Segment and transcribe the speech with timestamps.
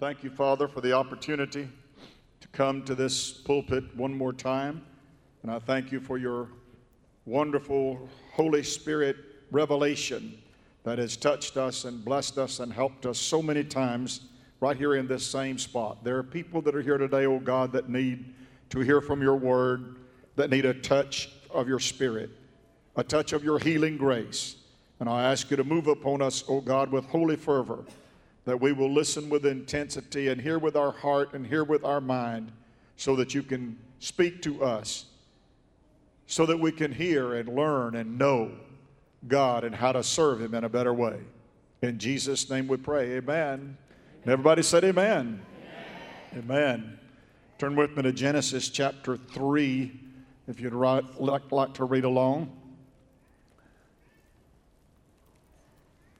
[0.00, 1.68] Thank you, Father, for the opportunity
[2.40, 4.80] to come to this pulpit one more time.
[5.42, 6.48] And I thank you for your
[7.26, 9.16] wonderful Holy Spirit
[9.50, 10.40] revelation
[10.84, 14.22] that has touched us and blessed us and helped us so many times
[14.60, 16.02] right here in this same spot.
[16.02, 18.32] There are people that are here today, oh God, that need
[18.70, 19.96] to hear from your word,
[20.34, 22.30] that need a touch of your spirit,
[22.96, 24.56] a touch of your healing grace.
[24.98, 27.84] And I ask you to move upon us, oh God, with holy fervor
[28.44, 32.00] that we will listen with intensity and hear with our heart and hear with our
[32.00, 32.50] mind
[32.96, 35.06] so that you can speak to us,
[36.26, 38.52] so that we can hear and learn and know
[39.28, 41.20] God and how to serve Him in a better way.
[41.82, 43.12] In Jesus' name we pray.
[43.16, 43.76] Amen.
[44.22, 45.40] And everybody said, Amen.
[46.32, 46.44] Amen.
[46.44, 46.98] amen.
[47.58, 50.00] Turn with me to Genesis chapter 3
[50.48, 51.04] if you'd like,
[51.50, 52.50] like to read along.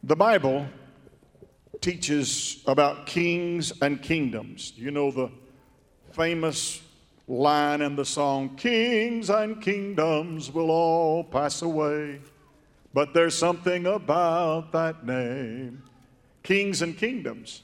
[0.02, 0.66] The Bible
[1.80, 4.72] teaches about kings and kingdoms.
[4.76, 5.30] You know the
[6.12, 6.82] famous
[7.30, 12.20] line in the song Kings and kingdoms will all pass away,
[12.92, 15.82] but there's something about that name.
[16.42, 17.62] Kings and kingdoms.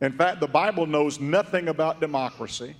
[0.00, 2.74] In fact, the Bible knows nothing about democracy,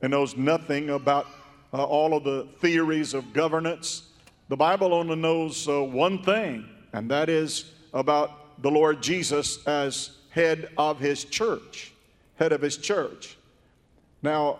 [0.00, 1.26] and knows nothing about
[1.72, 4.08] uh, all of the theories of governance.
[4.48, 10.18] The Bible only knows uh, one thing, and that is about the Lord Jesus as
[10.30, 11.92] head of his church,
[12.36, 13.36] head of his church.
[14.22, 14.58] Now,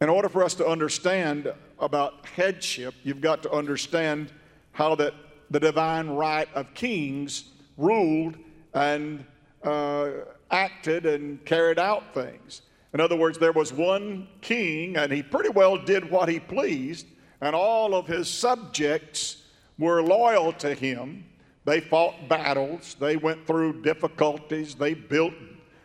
[0.00, 4.32] in order for us to understand about headship, you've got to understand
[4.72, 5.14] how that
[5.50, 7.44] the divine right of kings
[7.76, 8.36] ruled
[8.72, 9.24] and
[9.62, 10.10] uh,
[10.50, 12.62] acted and carried out things.
[12.92, 17.06] In other words, there was one king, and he pretty well did what he pleased,
[17.40, 19.44] and all of his subjects
[19.78, 21.24] were loyal to him.
[21.64, 25.34] They fought battles, they went through difficulties, they built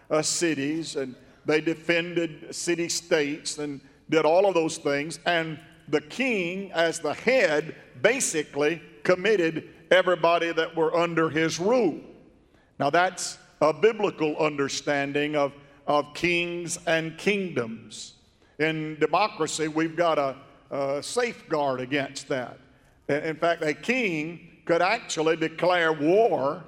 [0.10, 5.20] uh, cities, and they defended city states and did all of those things.
[5.26, 5.60] And
[5.90, 12.00] the king, as the head, basically committed everybody that were under his rule.
[12.80, 15.54] Now, that's a biblical understanding of,
[15.88, 18.14] of kings and kingdoms.
[18.60, 20.36] In democracy, we've got a,
[20.72, 22.58] a safeguard against that.
[23.08, 26.64] In fact, a king could actually declare war,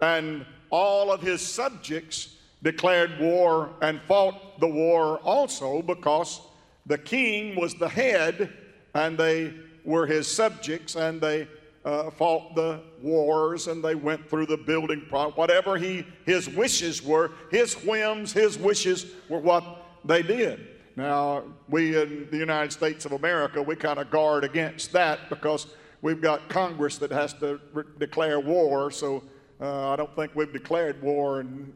[0.00, 6.40] and all of his subjects declared war and fought the war also because
[6.86, 8.52] the king was the head
[8.94, 9.52] and they
[9.84, 11.46] were his subjects and they
[11.84, 17.02] uh, fought the wars and they went through the building pro- whatever he his wishes
[17.02, 19.64] were his whims his wishes were what
[20.04, 20.66] they did.
[20.96, 25.66] Now we in the united states of america we kind of guard against that because
[26.04, 29.24] we've got Congress that has to re- declare war, so
[29.58, 31.72] uh, I don't think we've declared war in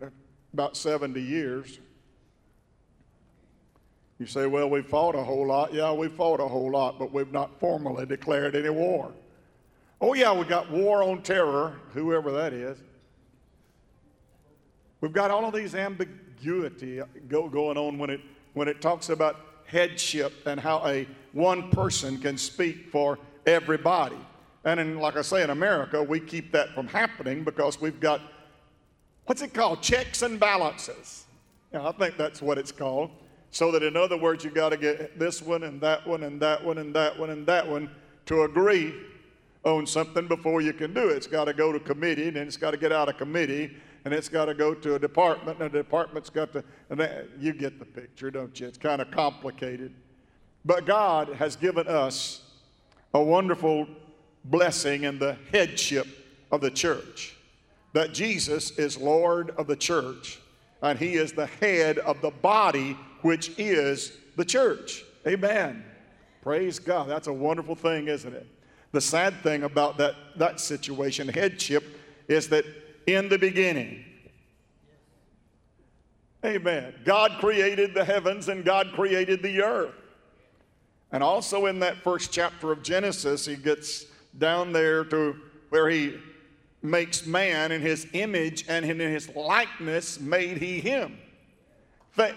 [0.53, 1.78] about 70 years.
[4.19, 5.72] You say, well, we fought a whole lot.
[5.72, 9.12] Yeah, we fought a whole lot, but we've not formally declared any war.
[9.99, 12.77] Oh, yeah, we got war on terror, whoever that is.
[15.00, 18.21] We've got all of these ambiguity go, going on when it,
[18.53, 24.19] when it talks about headship and how a one person can speak for everybody.
[24.64, 28.20] And in, like I say, in America, we keep that from happening because we've got,
[29.25, 29.82] what's it called?
[29.82, 31.25] Checks and balances.
[31.72, 33.10] Yeah, I think that's what it's called.
[33.50, 36.41] So that, in other words, you've got to get this one and that one and
[36.41, 37.91] that one and that one and that one
[38.26, 38.94] to agree
[39.65, 41.16] on something before you can do it.
[41.16, 43.75] It's got to go to committee, and then it's got to get out of committee,
[44.04, 47.28] and it's got to go to a department, and the department's got to, and that,
[47.38, 48.66] you get the picture, don't you?
[48.66, 49.94] It's kind of complicated.
[50.65, 52.42] But God has given us
[53.18, 53.88] a wonderful
[54.44, 56.06] blessing in the headship
[56.52, 57.34] of the church.
[57.92, 60.38] That Jesus is Lord of the church
[60.82, 65.04] and he is the head of the body, which is the church.
[65.26, 65.84] Amen.
[66.42, 67.08] Praise God.
[67.08, 68.46] That's a wonderful thing, isn't it?
[68.92, 71.84] The sad thing about that, that situation, headship,
[72.28, 72.64] is that
[73.08, 74.04] in the beginning,
[76.44, 76.94] Amen.
[77.04, 79.92] God created the heavens and God created the earth.
[81.13, 84.07] And also in that first chapter of Genesis, he gets
[84.37, 85.37] down there to
[85.71, 86.19] where he
[86.83, 91.19] makes man in his image and in his likeness made he him.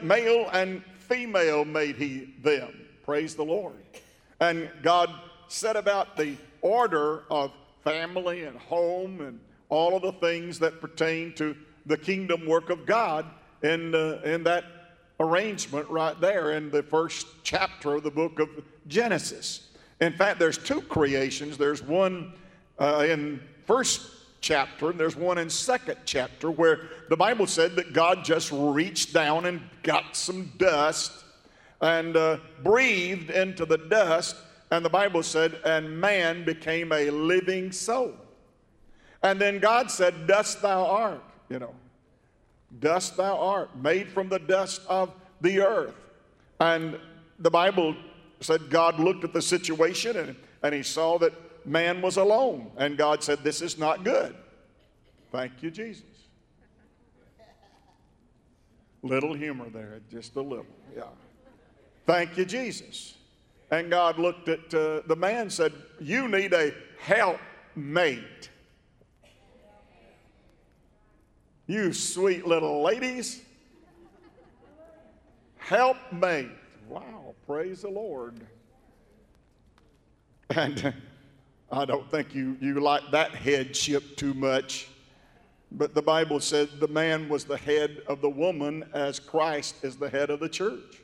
[0.02, 2.88] Male and female made he them.
[3.04, 3.76] Praise the Lord.
[4.40, 5.14] And God
[5.48, 7.52] set about the order of
[7.84, 9.40] family and home and
[9.70, 13.26] all of the things that pertain to the kingdom work of God
[13.64, 14.64] in, uh, in that
[15.22, 18.50] arrangement right there in the first chapter of the book of
[18.88, 19.70] Genesis.
[20.00, 21.58] In fact, there's two creations.
[21.58, 22.34] There's one
[22.80, 24.02] uh, in first
[24.42, 29.14] chapter, and there's one in second chapter where the Bible said that God just reached
[29.14, 31.12] down and got some dust
[31.80, 34.36] and uh, breathed into the dust,
[34.72, 38.14] and the Bible said, and man became a living soul.
[39.24, 41.74] And then God said, Dust thou art, you know.
[42.80, 45.96] Dust thou art, made from the dust of the earth.
[46.60, 46.98] And
[47.40, 47.96] the Bible
[48.40, 51.34] said God looked at the situation and, and he saw that
[51.66, 52.72] man was alone.
[52.78, 54.36] And God said, This is not good.
[55.32, 56.04] Thank you, Jesus.
[59.04, 60.66] Little humor there, just a little,
[60.96, 61.04] yeah.
[62.06, 63.16] Thank you, Jesus.
[63.72, 68.51] And God looked at uh, the man said, You need a helpmate.
[71.72, 73.44] You sweet little ladies.
[75.56, 76.50] Help me.
[76.90, 78.42] Wow, praise the Lord.
[80.50, 80.92] And uh,
[81.72, 84.90] I don't think you, you like that headship too much.
[85.72, 89.96] But the Bible said the man was the head of the woman as Christ is
[89.96, 90.98] the head of the church.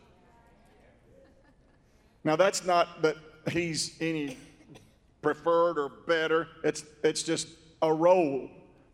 [2.25, 3.15] Now, that's not that
[3.49, 4.37] he's any
[5.21, 7.47] preferred or better, it's, it's just
[7.81, 8.49] a role.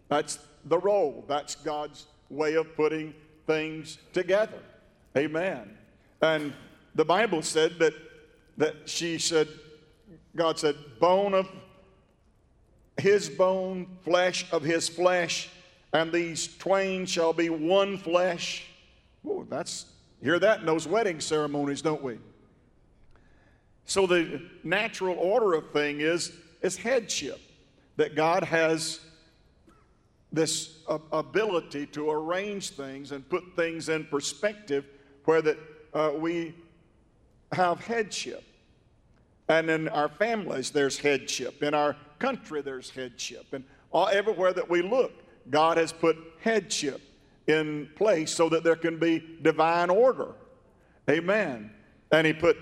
[0.10, 1.26] That's the role.
[1.28, 3.14] That's God's way of putting
[3.46, 4.60] things together.
[5.18, 5.78] Amen.
[6.22, 6.54] And
[6.96, 7.94] the Bible said that,
[8.58, 9.48] that she said,
[10.36, 11.50] God said, bone of
[12.98, 15.50] his bone, flesh of his flesh,
[15.94, 18.68] and these twain shall be one flesh.
[19.28, 19.86] Oh, that's
[20.22, 22.18] hear that in those wedding ceremonies, don't we?
[23.86, 27.42] So the natural order of thing is is headship
[27.98, 29.00] that God has
[30.34, 30.80] this
[31.12, 34.86] ability to arrange things and put things in perspective
[35.26, 35.58] where that
[35.94, 36.56] uh, we
[37.52, 38.44] have headship.
[39.48, 41.62] And in our families, there's headship.
[41.62, 43.46] In our country, there's headship.
[43.54, 45.12] And all, everywhere that we look,
[45.52, 47.00] God has put headship
[47.46, 50.30] in place so that there can be divine order.
[51.10, 51.70] Amen.
[52.12, 52.58] And He put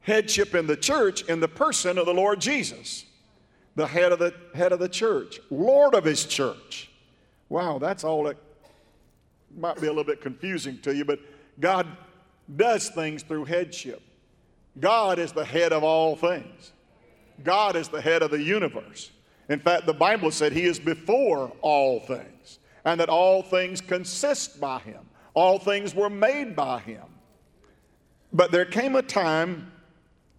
[0.00, 3.04] headship in the church in the person of the Lord Jesus,
[3.74, 6.90] the head of the head of the church, Lord of His church.
[7.48, 8.36] Wow, that's all that
[9.56, 11.20] might be a little bit confusing to you, but
[11.60, 11.86] God
[12.56, 14.02] does things through headship.
[14.80, 16.72] God is the head of all things.
[17.42, 19.10] God is the head of the universe.
[19.48, 24.60] In fact, the Bible said He is before all things, and that all things consist
[24.60, 25.00] by Him.
[25.34, 27.02] All things were made by Him.
[28.32, 29.70] But there came a time,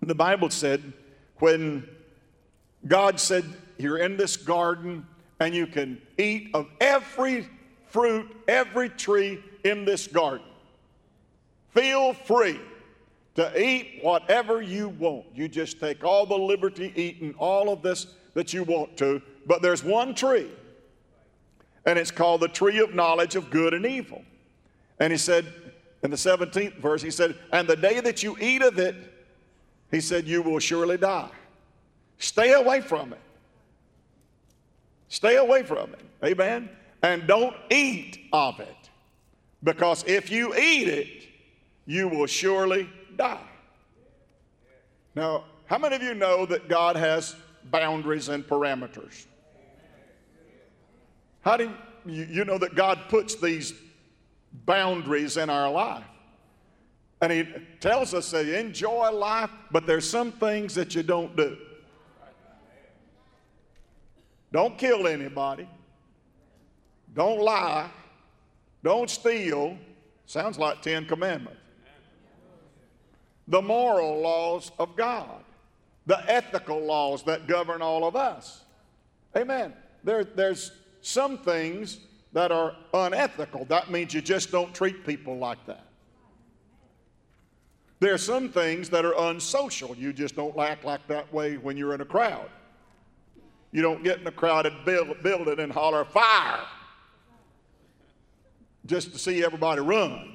[0.01, 0.93] the Bible said,
[1.39, 1.87] when
[2.87, 3.45] God said,
[3.77, 5.05] You're in this garden,
[5.39, 7.47] and you can eat of every
[7.89, 10.45] fruit, every tree in this garden.
[11.71, 12.59] Feel free
[13.35, 15.25] to eat whatever you want.
[15.33, 19.61] You just take all the liberty eating all of this that you want to, but
[19.61, 20.49] there's one tree,
[21.85, 24.23] and it's called the tree of knowledge of good and evil.
[24.99, 25.45] And he said,
[26.03, 28.95] in the 17th verse, he said, And the day that you eat of it,
[29.91, 31.29] he said, you will surely die.
[32.17, 33.19] Stay away from it.
[35.09, 36.01] Stay away from it.
[36.23, 36.69] Amen.
[37.01, 38.75] And don't eat of it.
[39.63, 41.27] Because if you eat it,
[41.85, 43.39] you will surely die.
[45.15, 47.35] Now, how many of you know that God has
[47.71, 49.25] boundaries and parameters?
[51.41, 51.71] How do
[52.05, 53.73] you, you know that God puts these
[54.65, 56.03] boundaries in our life?
[57.21, 57.47] And He
[57.79, 61.57] tells us to enjoy life, but there's some things that you don't do.
[64.55, 65.67] Don't kill anybody.
[67.13, 67.89] Don't lie.
[68.85, 69.77] Don't steal.
[70.27, 71.59] Sounds like Ten Commandments
[73.49, 75.43] the moral laws of God,
[76.05, 78.63] the ethical laws that govern all of us.
[79.35, 79.73] Amen.
[80.05, 80.71] There, there's
[81.01, 81.99] some things
[82.31, 83.65] that are unethical.
[83.65, 85.85] That means you just don't treat people like that.
[87.99, 89.97] There are some things that are unsocial.
[89.97, 92.49] You just don't act like that way when you're in a crowd.
[93.75, 96.61] You don't get in a crowded building and holler, fire,
[98.85, 100.33] just to see everybody run.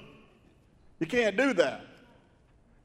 [0.99, 1.81] You can't do that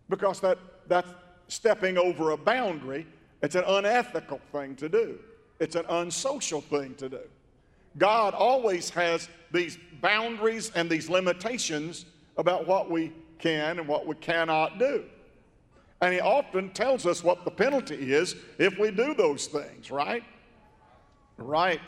[0.08, 0.58] because that,
[0.88, 1.10] that's
[1.50, 3.06] stepping over a boundary.
[3.42, 5.20] It's an unethical thing to do,
[5.60, 7.20] it's an unsocial thing to do.
[7.98, 12.06] God always has these boundaries and these limitations
[12.38, 15.04] about what we can and what we cannot do.
[16.00, 20.24] And He often tells us what the penalty is if we do those things, right?
[21.38, 21.82] Right.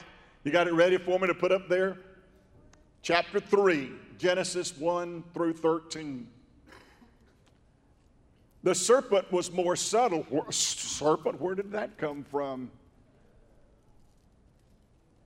[0.44, 1.98] You got it ready for me to put up there?
[3.02, 6.28] Chapter 3, Genesis 1 through 13.
[8.64, 10.26] The serpent was more subtle.
[10.50, 12.70] Serpent, where did that come from?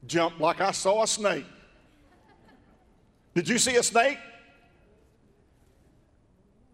[0.08, 1.46] jumped like I saw a snake.
[3.34, 4.18] Did you see a snake?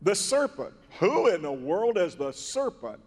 [0.02, 0.74] The serpent.
[1.00, 3.00] Who in the world is the serpent?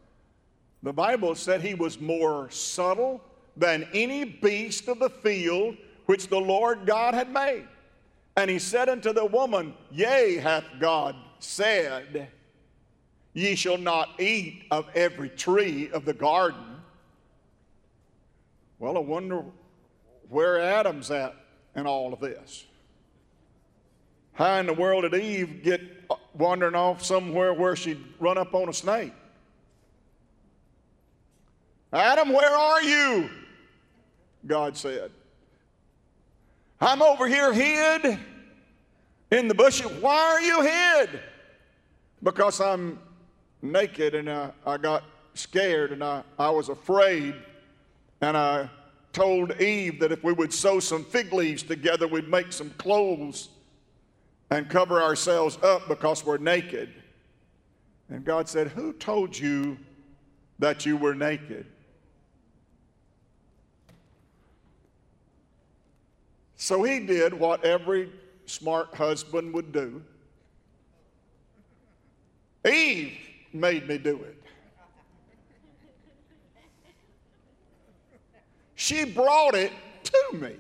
[0.83, 3.21] The Bible said he was more subtle
[3.61, 5.77] than any beast of the field
[6.07, 7.69] which the Lord God had made.
[8.37, 12.29] And he said unto the woman, Yea, hath God said,
[13.35, 16.65] Ye shall not eat of every tree of the garden.
[18.79, 19.45] Well, I wonder
[20.31, 21.37] where Adam's at
[21.77, 22.65] in all of this.
[24.33, 25.83] How in the world did Eve get
[26.35, 29.13] wandering off somewhere where she'd run up on a snake?
[31.93, 33.29] Adam, where are you?
[34.47, 35.11] God said.
[36.81, 38.19] I'm over here hid
[39.31, 39.91] in the bushes.
[40.01, 41.21] Why are you hid?
[42.23, 42.99] Because I'm
[43.63, 45.05] naked and I, I got
[45.35, 47.35] scared and I, I was afraid.
[48.23, 48.69] And I
[49.13, 53.51] told Eve that if we would sew some fig leaves together, we'd make some clothes
[54.51, 56.91] and cover ourselves up because we're naked.
[58.09, 59.79] And God said, Who told you
[60.59, 61.67] that you were naked?
[66.61, 68.13] So he did what every
[68.45, 70.03] smart husband would do.
[72.71, 73.17] Eve
[73.55, 74.43] made me do it.
[78.75, 80.57] She brought it to me.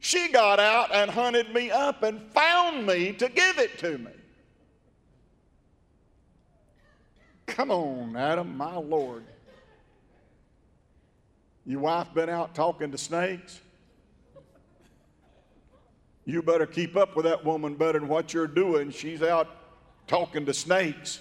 [0.00, 4.10] She got out and hunted me up and found me to give it to me.
[7.46, 9.22] Come on, Adam, my Lord.
[11.64, 13.60] Your wife been out talking to snakes?
[16.26, 18.90] You better keep up with that woman better than what you're doing.
[18.90, 19.48] She's out
[20.08, 21.20] talking to snakes.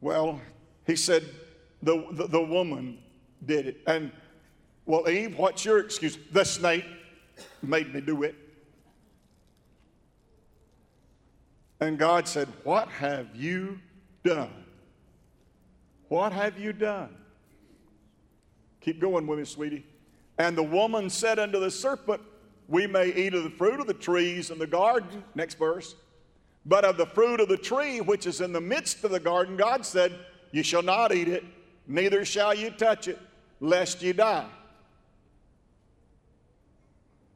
[0.00, 0.40] Well,
[0.86, 1.24] he said,
[1.82, 2.98] the, the, the, woman
[3.44, 3.80] did it.
[3.86, 4.12] And,
[4.86, 6.16] well, Eve, what's your excuse?
[6.30, 6.84] The snake
[7.60, 8.36] made me do it.
[11.80, 13.80] And God said, What have you
[14.22, 14.64] done?
[16.08, 17.16] What have you done?
[18.82, 19.86] Keep going with me, sweetie.
[20.38, 22.20] And the woman said unto the serpent,
[22.68, 25.24] We may eat of the fruit of the trees in the garden.
[25.34, 25.94] Next verse.
[26.66, 29.56] But of the fruit of the tree which is in the midst of the garden,
[29.56, 30.12] God said,
[30.52, 31.44] You shall not eat it,
[31.86, 33.18] neither shall you touch it,
[33.60, 34.48] lest you die.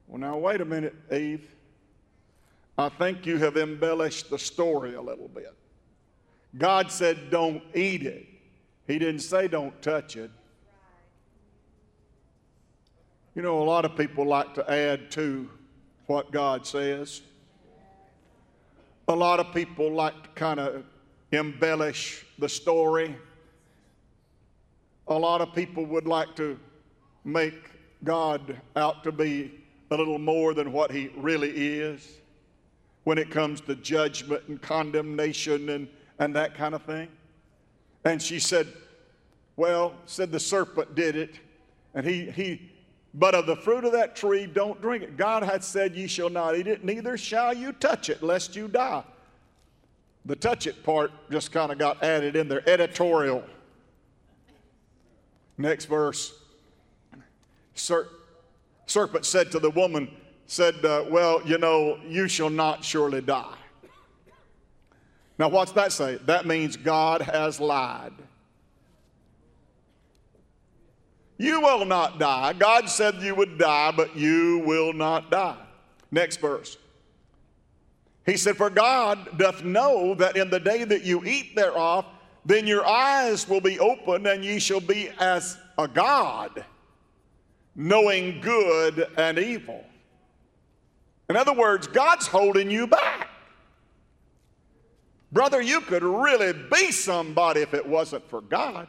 [0.06, 1.54] Well, now, wait a minute, Eve.
[2.78, 5.54] I think you have embellished the story a little bit.
[6.56, 8.26] God said, Don't eat it.
[8.86, 10.30] He didn't say, Don't touch it.
[13.36, 15.50] You know, a lot of people like to add to
[16.06, 17.20] what God says.
[19.08, 20.84] A lot of people like to kind of
[21.32, 23.14] embellish the story.
[25.08, 26.58] A lot of people would like to
[27.24, 27.72] make
[28.04, 29.52] God out to be
[29.90, 32.20] a little more than what he really is
[33.04, 35.88] when it comes to judgment and condemnation and,
[36.18, 37.08] and that kind of thing.
[38.02, 38.66] And she said,
[39.56, 41.34] Well, said the serpent did it,
[41.92, 42.70] and he, he
[43.18, 45.16] but of the fruit of that tree, don't drink it.
[45.16, 48.68] God hath said, Ye shall not eat it, neither shall you touch it, lest you
[48.68, 49.02] die.
[50.26, 53.42] The touch it part just kind of got added in there, editorial.
[55.56, 56.35] Next verse.
[57.75, 58.08] Ser-
[58.85, 60.11] serpent said to the woman,
[60.46, 63.54] said, uh, Well, you know, you shall not surely die.
[65.38, 66.16] Now, what's that say?
[66.26, 68.12] That means God has lied.
[71.38, 72.54] You will not die.
[72.54, 75.58] God said you would die, but you will not die.
[76.10, 76.78] Next verse.
[78.24, 82.06] He said, For God doth know that in the day that you eat thereof,
[82.44, 86.64] then your eyes will be opened, and ye shall be as a God,
[87.74, 89.84] knowing good and evil.
[91.28, 93.28] In other words, God's holding you back.
[95.32, 98.88] Brother, you could really be somebody if it wasn't for God.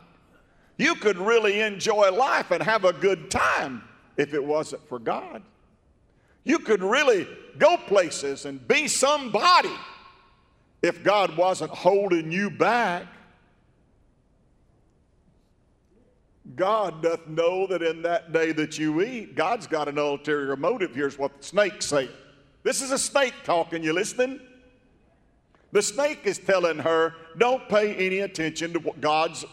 [0.77, 3.83] You could really enjoy life and have a good time
[4.15, 5.41] if it wasn't for God.
[6.43, 9.73] You could really go places and be somebody
[10.81, 13.05] if God wasn't holding you back.
[16.55, 20.95] God doth know that in that day that you eat, God's got an ulterior motive.
[20.95, 22.09] Here's what the snake say.
[22.63, 24.39] This is a snake talking, you listening?
[25.73, 29.43] The snake is telling her, don't pay any attention to what God's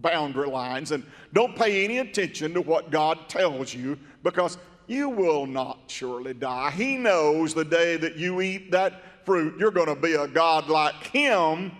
[0.00, 5.46] boundary lines and don't pay any attention to what God tells you because you will
[5.46, 6.70] not surely die.
[6.70, 10.68] He knows the day that you eat that fruit, you're going to be a God
[10.68, 11.72] like Him,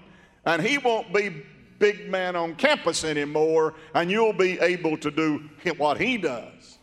[0.45, 1.43] and He won't be
[1.83, 6.79] big man on campus anymore, and you'll be able to do what he does.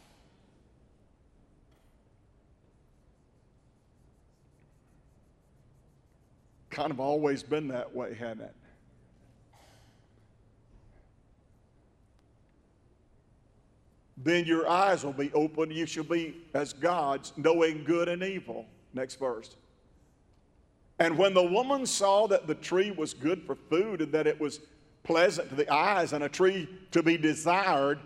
[6.70, 8.56] Kind of always been that way, hasn't it?
[14.22, 15.72] Then your eyes will be open.
[15.72, 18.66] You shall be as gods, knowing good and evil.
[18.94, 19.56] Next verse.
[21.00, 24.40] And when the woman saw that the tree was good for food and that it
[24.40, 24.60] was
[25.04, 28.00] pleasant to the eyes and a tree to be desired.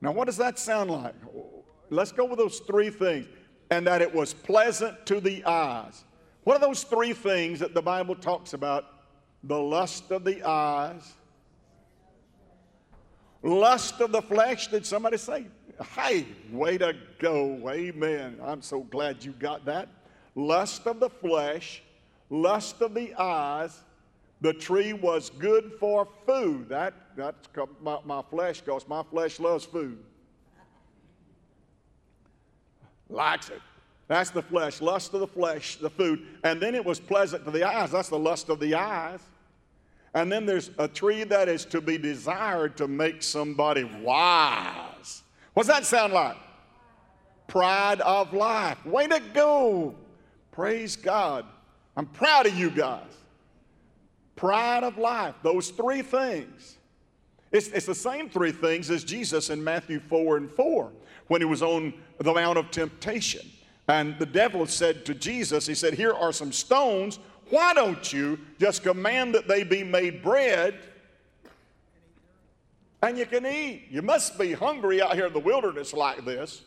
[0.00, 1.14] Now, what does that sound like?
[1.90, 3.26] Let's go with those three things.
[3.70, 6.04] And that it was pleasant to the eyes.
[6.44, 8.86] What are those three things that the Bible talks about?
[9.44, 11.12] The lust of the eyes,
[13.42, 14.68] lust of the flesh.
[14.68, 15.46] Did somebody say?
[15.94, 17.70] Hey, way to go.
[17.70, 18.38] Amen.
[18.42, 19.88] I'm so glad you got that
[20.34, 21.82] lust of the flesh,
[22.30, 23.82] lust of the eyes.
[24.40, 26.68] The tree was good for food.
[26.68, 27.48] That, that's
[27.82, 29.98] my, my flesh, because my flesh loves food.
[33.08, 33.60] Likes it.
[34.06, 36.24] That's the flesh, lust of the flesh, the food.
[36.44, 37.90] And then it was pleasant to the eyes.
[37.90, 39.20] That's the lust of the eyes.
[40.14, 45.22] And then there's a tree that is to be desired to make somebody wise.
[45.54, 46.36] What's that sound like?
[47.46, 48.84] Pride of life.
[48.86, 49.94] Way to go.
[50.50, 51.44] Praise God.
[51.96, 53.02] I'm proud of you guys.
[54.36, 56.78] Pride of life, those three things.
[57.50, 60.92] It's, it's the same three things as Jesus in Matthew 4 and 4
[61.26, 63.48] when he was on the Mount of Temptation.
[63.88, 67.18] And the devil said to Jesus, He said, Here are some stones.
[67.50, 70.74] Why don't you just command that they be made bread
[73.02, 73.86] and you can eat?
[73.90, 76.62] You must be hungry out here in the wilderness like this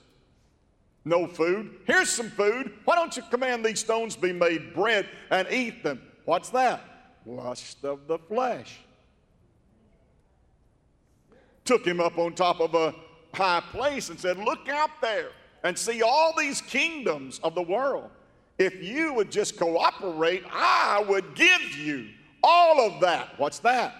[1.03, 1.79] no food.
[1.85, 2.73] Here's some food.
[2.85, 6.01] Why don't you command these stones be made bread and eat them?
[6.25, 6.81] What's that?
[7.25, 8.79] Lust of the flesh.
[11.65, 12.93] Took him up on top of a
[13.33, 15.29] high place and said, Look out there
[15.63, 18.09] and see all these kingdoms of the world.
[18.61, 22.09] If you would just cooperate, I would give you
[22.43, 23.29] all of that.
[23.39, 23.95] What's that?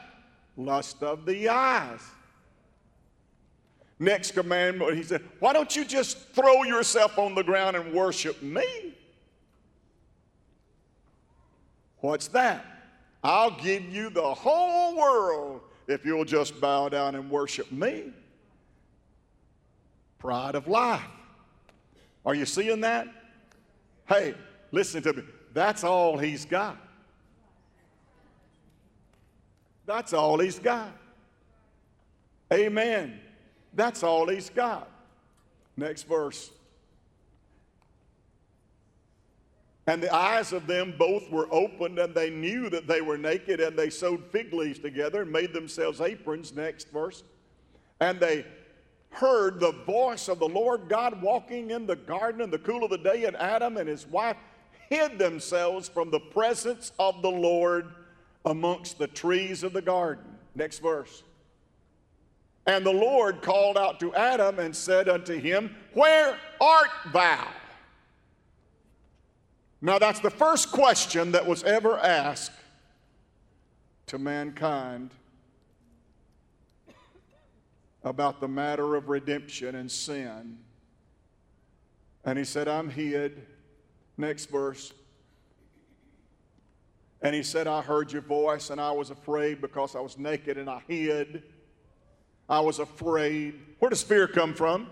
[0.55, 2.01] Lust of the eyes.
[3.97, 8.39] Next commandment, he said, Why don't you just throw yourself on the ground and worship
[8.43, 8.93] me?
[11.97, 12.63] What's that?
[13.23, 18.13] I'll give you the whole world if you'll just bow down and worship me.
[20.19, 21.01] Pride of life.
[22.27, 23.07] Are you seeing that?
[24.07, 24.35] Hey,
[24.71, 25.23] listen to me.
[25.53, 26.77] That's all he's got.
[29.85, 30.91] That's all he's got.
[32.53, 33.19] Amen.
[33.73, 34.89] That's all he's got.
[35.77, 36.51] Next verse.
[39.87, 43.59] And the eyes of them both were opened, and they knew that they were naked,
[43.59, 46.53] and they sewed fig leaves together and made themselves aprons.
[46.53, 47.23] Next verse.
[47.99, 48.45] And they
[49.09, 52.91] heard the voice of the Lord God walking in the garden in the cool of
[52.91, 54.37] the day, and Adam and his wife
[54.91, 57.87] hid themselves from the presence of the Lord
[58.45, 60.25] amongst the trees of the garden.
[60.53, 61.23] Next verse.
[62.67, 67.47] And the Lord called out to Adam and said unto him, Where art thou?
[69.81, 72.51] Now, that's the first question that was ever asked
[74.07, 75.11] to mankind
[78.03, 80.57] about the matter of redemption and sin.
[82.25, 83.47] And he said, I'm hid.
[84.17, 84.93] Next verse.
[87.21, 90.57] And he said, I heard your voice, and I was afraid because I was naked
[90.57, 91.43] and I hid.
[92.49, 93.59] I was afraid.
[93.79, 94.87] Where does fear come from?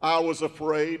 [0.00, 1.00] I was afraid.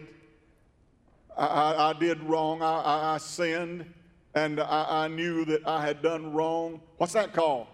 [1.36, 2.62] I, I, I did wrong.
[2.62, 3.86] I, I sinned,
[4.34, 6.80] and I, knew that I had done wrong.
[6.98, 7.66] What's that called?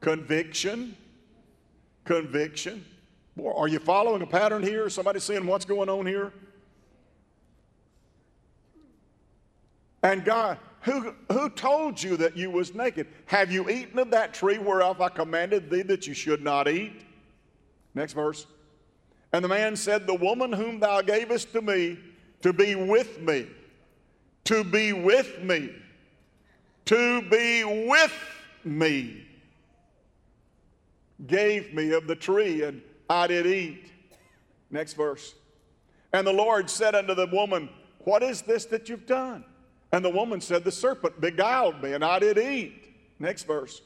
[0.00, 0.96] Conviction.
[2.04, 2.84] Conviction.
[3.36, 4.88] Boy, are you following a pattern here?
[4.88, 6.32] Somebody seeing what's going on here?
[10.02, 13.08] And God, who, who told you that you was naked?
[13.26, 17.02] Have you eaten of that tree whereof I commanded thee that you should not eat?
[17.94, 18.46] Next verse.
[19.32, 21.98] And the man said, The woman whom thou gavest to me
[22.42, 23.48] to be with me,
[24.44, 25.74] to be with me,
[26.86, 28.14] to be with
[28.64, 29.26] me,
[31.26, 32.80] gave me of the tree, and
[33.10, 33.90] I did eat.
[34.70, 35.34] Next verse.
[36.12, 37.68] And the Lord said unto the woman,
[38.04, 39.44] What is this that you've done?
[39.92, 42.94] And the woman said, The serpent beguiled me, and I did eat.
[43.18, 43.82] Next verse.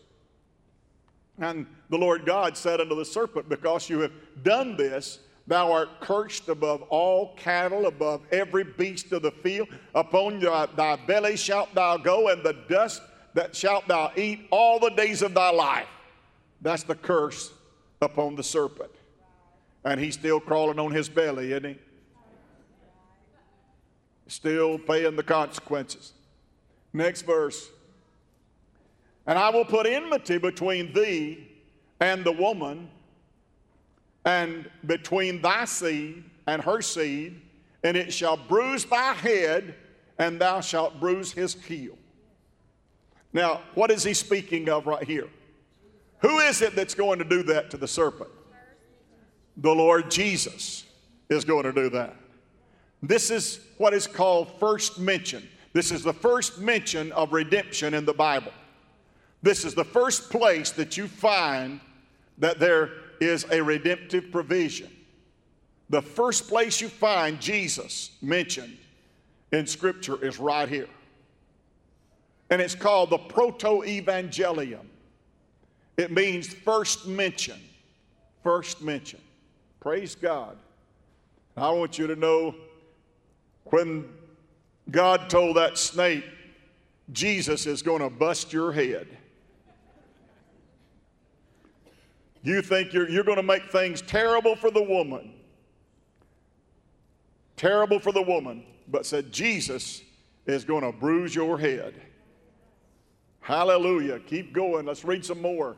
[1.38, 4.12] And the Lord God said unto the serpent, Because you have
[4.42, 9.68] done this, thou art cursed above all cattle, above every beast of the field.
[9.94, 13.02] Upon thy belly shalt thou go, and the dust
[13.34, 15.88] that shalt thou eat all the days of thy life.
[16.60, 17.52] That's the curse
[18.00, 18.90] upon the serpent.
[19.84, 21.78] And he's still crawling on his belly, isn't he?
[24.32, 26.14] Still paying the consequences.
[26.94, 27.68] Next verse.
[29.26, 31.50] And I will put enmity between thee
[32.00, 32.88] and the woman,
[34.24, 37.42] and between thy seed and her seed,
[37.84, 39.74] and it shall bruise thy head,
[40.18, 41.98] and thou shalt bruise his heel.
[43.34, 45.28] Now, what is he speaking of right here?
[46.20, 48.30] Who is it that's going to do that to the serpent?
[49.58, 50.86] The Lord Jesus
[51.28, 52.16] is going to do that.
[53.02, 55.48] This is what is called first mention.
[55.72, 58.52] This is the first mention of redemption in the Bible.
[59.42, 61.80] This is the first place that you find
[62.38, 64.90] that there is a redemptive provision.
[65.90, 68.76] The first place you find Jesus mentioned
[69.50, 70.88] in Scripture is right here.
[72.50, 74.86] And it's called the Proto Evangelium.
[75.96, 77.60] It means first mention.
[78.42, 79.20] First mention.
[79.80, 80.56] Praise God.
[81.56, 82.54] I want you to know
[83.66, 84.08] when
[84.90, 86.24] God told that snake,
[87.12, 89.06] Jesus is going to bust your head.
[92.42, 95.34] You think you're, you're going to make things terrible for the woman.
[97.56, 100.02] Terrible for the woman, but said Jesus
[100.46, 101.94] is going to bruise your head.
[103.40, 104.18] Hallelujah.
[104.20, 104.86] Keep going.
[104.86, 105.76] Let's read some more.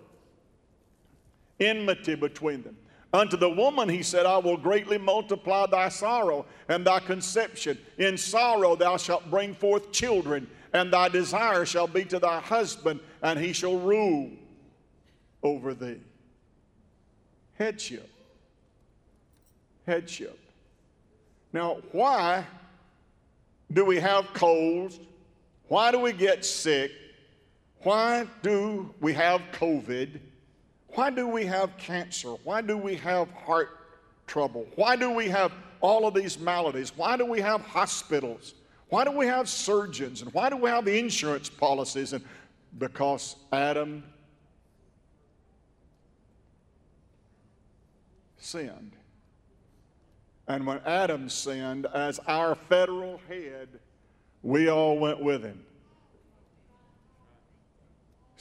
[1.60, 2.76] Enmity between them.
[3.14, 7.78] Unto the woman he said, I will greatly multiply thy sorrow and thy conception.
[7.96, 12.98] In sorrow thou shalt bring forth children, and thy desire shall be to thy husband,
[13.22, 14.32] and he shall rule
[15.44, 16.00] over thee.
[17.56, 18.10] Headship.
[19.86, 20.36] Headship.
[21.52, 22.44] Now, why
[23.72, 24.98] do we have colds?
[25.68, 26.90] Why do we get sick?
[27.84, 30.18] Why do we have COVID?
[30.94, 32.30] Why do we have cancer?
[32.44, 33.78] Why do we have heart
[34.26, 34.66] trouble?
[34.76, 36.96] Why do we have all of these maladies?
[36.96, 38.54] Why do we have hospitals?
[38.88, 40.22] Why do we have surgeons?
[40.22, 42.12] And why do we have insurance policies?
[42.12, 42.24] And
[42.78, 44.04] because Adam
[48.38, 48.92] sinned.
[50.46, 53.68] And when Adam sinned, as our federal head,
[54.42, 55.64] we all went with him.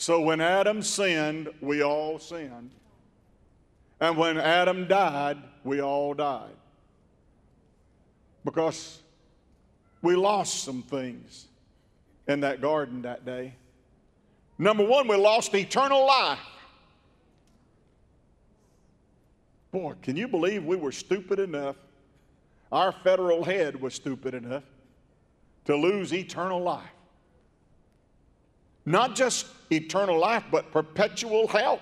[0.03, 2.71] So when Adam sinned, we all sinned.
[4.01, 6.57] And when Adam died, we all died.
[8.43, 9.01] Because
[10.01, 11.47] we lost some things
[12.27, 13.55] in that garden that day.
[14.57, 16.37] Number one, we lost eternal life.
[19.71, 21.77] Boy, can you believe we were stupid enough?
[22.73, 24.63] Our federal head was stupid enough
[25.63, 26.92] to lose eternal life.
[28.85, 31.81] Not just eternal life, but perpetual health.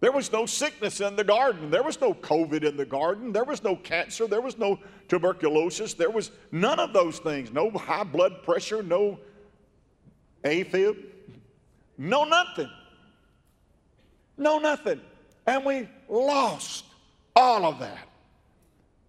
[0.00, 1.70] There was no sickness in the garden.
[1.70, 3.32] There was no COVID in the garden.
[3.32, 4.26] There was no cancer.
[4.26, 5.92] There was no tuberculosis.
[5.92, 7.52] There was none of those things.
[7.52, 9.18] No high blood pressure, no
[10.42, 11.04] AFib,
[11.98, 12.70] no nothing.
[14.38, 15.02] No nothing.
[15.46, 16.86] And we lost
[17.36, 18.08] all of that.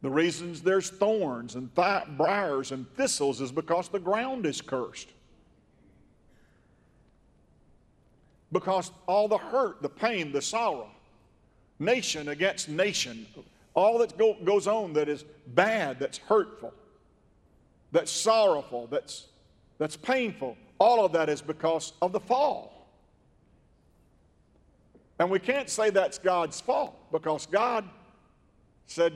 [0.02, 5.08] The reasons there's thorns and briars and thistles is because the ground is cursed.
[8.52, 10.90] Because all the hurt, the pain, the sorrow,
[11.80, 13.26] nation against nation,
[13.74, 16.74] all that go, goes on that is bad, that's hurtful,
[17.92, 19.28] that's sorrowful, that's,
[19.78, 22.88] that's painful, all of that is because of the fall.
[25.20, 27.88] And we can't say that's God's fault because God
[28.88, 29.14] said,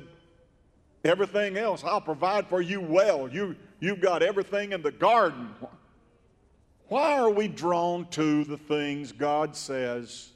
[1.04, 3.30] everything else, I'll provide for you well.
[3.30, 5.50] You, you've got everything in the garden.
[6.88, 10.32] Why are we drawn to the things God says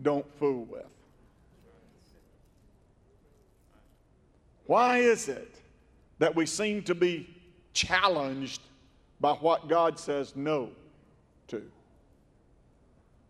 [0.00, 0.86] don't fool with?
[4.64, 5.54] Why is it
[6.18, 7.28] that we seem to be
[7.72, 8.62] challenged
[9.20, 10.70] by what God says no
[11.48, 11.62] to?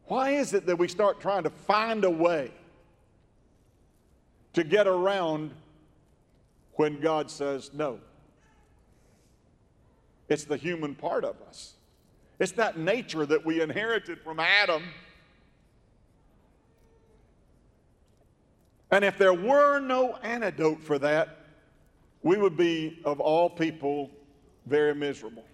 [0.07, 2.51] Why is it that we start trying to find a way
[4.53, 5.53] to get around
[6.75, 7.99] when God says no?
[10.29, 11.75] It's the human part of us.
[12.39, 14.83] It's that nature that we inherited from Adam.
[18.91, 21.39] And if there were no antidote for that,
[22.23, 24.11] we would be, of all people,
[24.67, 25.45] very miserable.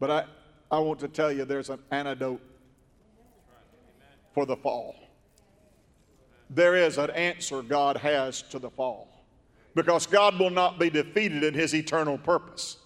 [0.00, 0.24] But I,
[0.70, 2.40] I want to tell you there's an antidote
[4.34, 4.96] for the fall.
[6.50, 9.08] There is an answer God has to the fall
[9.74, 12.78] because God will not be defeated in his eternal purpose.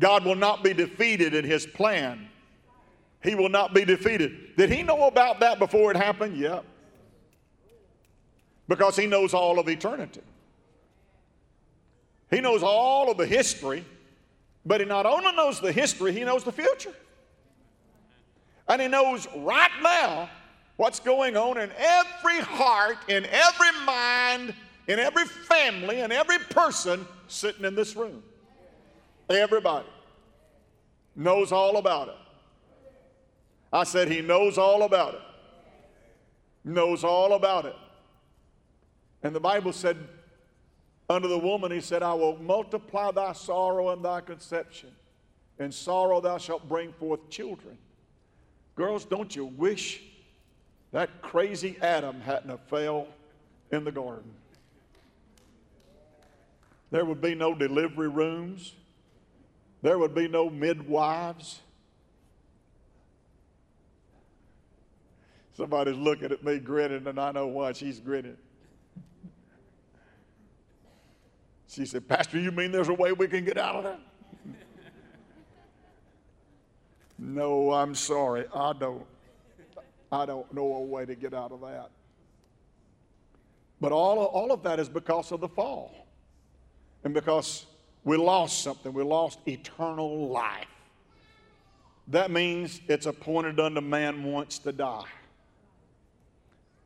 [0.00, 2.26] God will not be defeated in his plan.
[3.22, 4.56] He will not be defeated.
[4.56, 6.38] Did he know about that before it happened?
[6.38, 6.64] Yep.
[8.66, 10.22] Because he knows all of eternity.
[12.30, 13.84] He knows all of the history,
[14.64, 16.94] but he not only knows the history, he knows the future.
[18.68, 20.30] And he knows right now
[20.76, 24.54] what's going on in every heart, in every mind,
[24.86, 28.22] in every family, and every person sitting in this room.
[29.30, 29.86] Everybody
[31.14, 32.16] knows all about it.
[33.72, 35.20] I said, He knows all about it.
[36.64, 37.76] Knows all about it.
[39.22, 39.96] And the Bible said,
[41.08, 44.90] unto the woman, He said, I will multiply thy sorrow and thy conception.
[45.58, 47.78] In sorrow thou shalt bring forth children.
[48.74, 50.02] Girls, don't you wish
[50.90, 53.06] that crazy Adam hadn't have fell
[53.70, 54.32] in the garden?
[56.90, 58.72] There would be no delivery rooms.
[59.82, 61.60] There would be no midwives.
[65.54, 68.36] Somebody's looking at me grinning, and I know why she's grinning.
[71.68, 74.00] She said, Pastor, you mean there's a way we can get out of that?
[77.18, 78.46] no, I'm sorry.
[78.54, 79.06] I don't.
[80.12, 81.90] I don't know a way to get out of that.
[83.80, 86.08] But all all of that is because of the fall.
[87.04, 87.66] And because
[88.04, 90.66] we lost something, we lost eternal life.
[92.08, 95.04] That means it's appointed unto man once to die.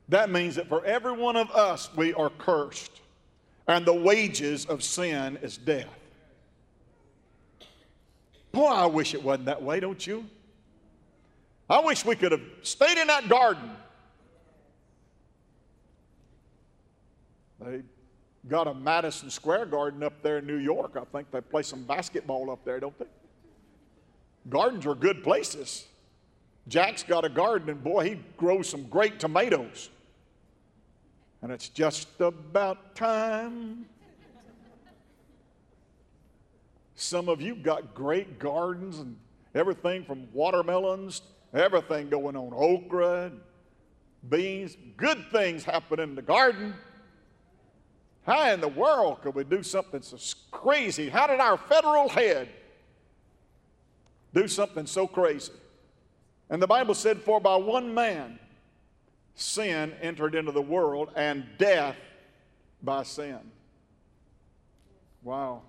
[0.09, 3.01] That means that for every one of us, we are cursed,
[3.67, 5.89] and the wages of sin is death.
[8.53, 10.27] Boy, I wish it wasn't that way, don't you?
[11.69, 13.71] I wish we could have stayed in that garden.
[17.61, 17.83] They
[18.49, 20.97] got a Madison Square Garden up there in New York.
[21.01, 23.07] I think they play some basketball up there, don't they?
[24.49, 25.87] Gardens are good places.
[26.69, 29.91] Jack's got a garden, and boy, he grows some great tomatoes.
[31.43, 33.87] And it's just about time.
[36.95, 39.17] Some of you got great gardens and
[39.55, 43.33] everything from watermelons, everything going on, okra,
[44.29, 46.75] beans, good things happen in the garden.
[48.27, 50.17] How in the world could we do something so
[50.51, 51.09] crazy?
[51.09, 52.49] How did our federal head
[54.33, 55.53] do something so crazy?
[56.49, 58.39] And the Bible said, For by one man
[59.35, 61.97] sin entered into the world, and death
[62.83, 63.39] by sin.
[65.23, 65.63] Wow.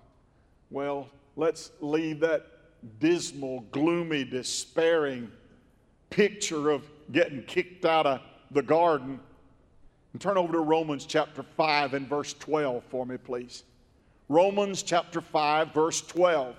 [0.70, 2.46] Well, let's leave that
[3.00, 5.30] dismal, gloomy, despairing
[6.10, 9.20] picture of getting kicked out of the garden
[10.16, 13.64] and turn over to Romans chapter 5 and verse 12 for me, please.
[14.30, 16.56] Romans chapter 5, verse 12.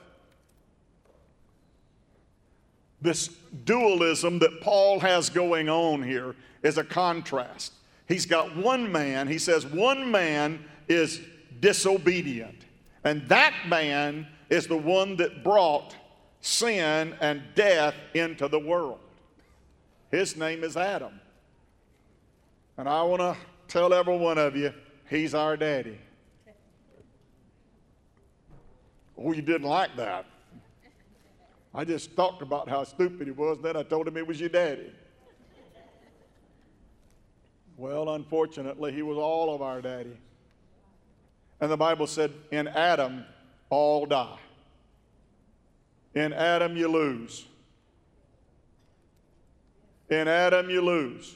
[3.02, 3.30] This
[3.66, 7.74] dualism that Paul has going on here is a contrast.
[8.08, 11.20] He's got one man, he says, one man is
[11.60, 12.64] disobedient,
[13.06, 15.96] and that man is the one that brought
[16.42, 19.00] sin and death into the world.
[20.12, 21.20] His name is Adam.
[22.78, 23.36] And I want to
[23.68, 24.74] tell every one of you,
[25.10, 25.98] he's our daddy.
[29.18, 30.26] Oh, you didn't like that.
[31.74, 34.50] I just talked about how stupid he was, then I told him he was your
[34.50, 34.92] daddy.
[37.78, 40.18] Well, unfortunately, he was all of our daddy.
[41.60, 43.26] And the Bible said, in Adam,
[43.70, 44.38] all die.
[46.14, 47.46] In Adam, you lose.
[50.10, 51.36] In Adam, you lose.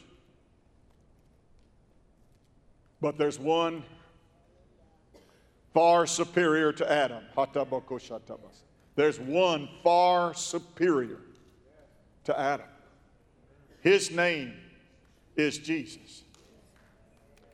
[3.01, 3.83] But there's one
[5.73, 7.23] far superior to Adam.
[8.95, 11.19] There's one far superior
[12.25, 12.67] to Adam.
[13.81, 14.53] His name
[15.35, 16.23] is Jesus.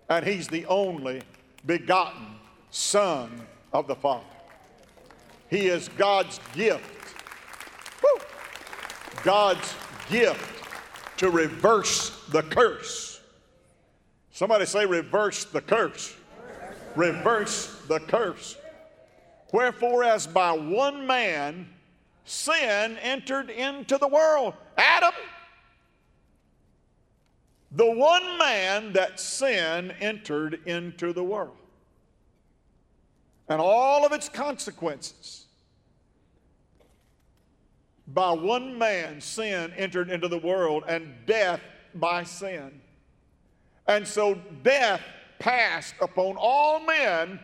[0.10, 1.22] And he's the only
[1.66, 2.36] begotten
[2.70, 4.26] Son of the Father.
[5.50, 6.84] He is God's gift.
[8.04, 8.22] Woo!
[9.24, 9.74] God's
[10.10, 10.64] gift
[11.18, 13.17] to reverse the curse
[14.38, 16.16] Somebody say, reverse the curse.
[16.96, 18.56] Reverse the curse.
[19.52, 21.68] Wherefore, as by one man
[22.24, 25.16] sin entered into the world, Adam,
[27.72, 31.58] the one man that sin entered into the world,
[33.50, 35.48] and all of its consequences.
[38.08, 41.62] By one man, sin entered into the world, and death
[41.96, 42.82] by sin.
[43.88, 45.02] And so death
[45.40, 47.40] passed upon all men,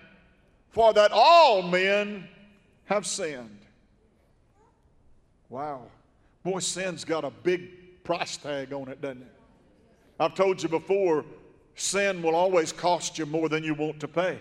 [0.69, 2.27] for that all men
[2.85, 3.59] have sinned.
[5.49, 5.83] Wow.
[6.43, 9.31] Boy, sin's got a big price tag on it, doesn't it?
[10.19, 11.23] I've told you before,
[11.75, 14.39] sin will always cost you more than you want to pay.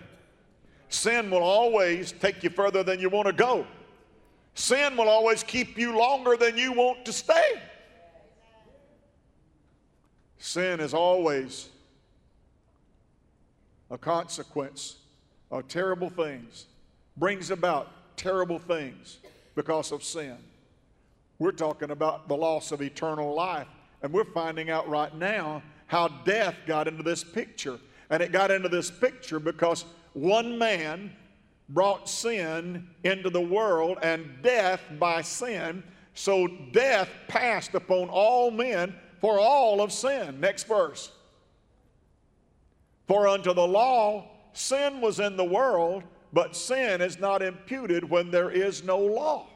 [0.89, 3.65] Sin will always take you further than you want to go.
[4.53, 7.61] Sin will always keep you longer than you want to stay.
[10.37, 11.69] Sin is always
[13.93, 14.97] a consequence
[15.51, 16.65] of terrible things,
[17.15, 19.19] brings about terrible things
[19.55, 20.35] because of sin.
[21.37, 23.67] We're talking about the loss of eternal life,
[24.01, 27.79] and we're finding out right now how death got into this picture.
[28.09, 31.11] And it got into this picture because one man
[31.69, 35.83] brought sin into the world and death by sin.
[36.15, 40.39] So death passed upon all men for all of sin.
[40.39, 41.11] Next verse.
[43.07, 48.31] For unto the law sin was in the world, but sin is not imputed when
[48.31, 49.47] there is no law.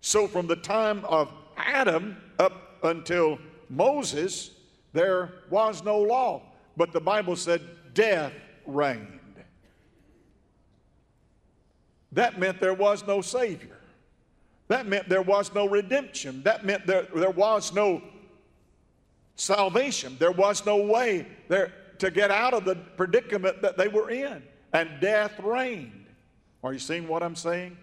[0.00, 3.38] So from the time of Adam up until
[3.68, 4.50] Moses,
[4.92, 6.42] there was no law.
[6.76, 7.62] But the Bible said
[7.94, 8.32] death
[8.66, 9.18] reigned.
[12.12, 13.78] That meant there was no Savior.
[14.68, 16.42] That meant there was no redemption.
[16.42, 18.02] That meant there, there was no
[19.34, 20.16] salvation.
[20.18, 24.42] There was no way there to get out of the predicament that they were in.
[24.72, 26.06] And death reigned.
[26.62, 27.76] Are you seeing what I'm saying?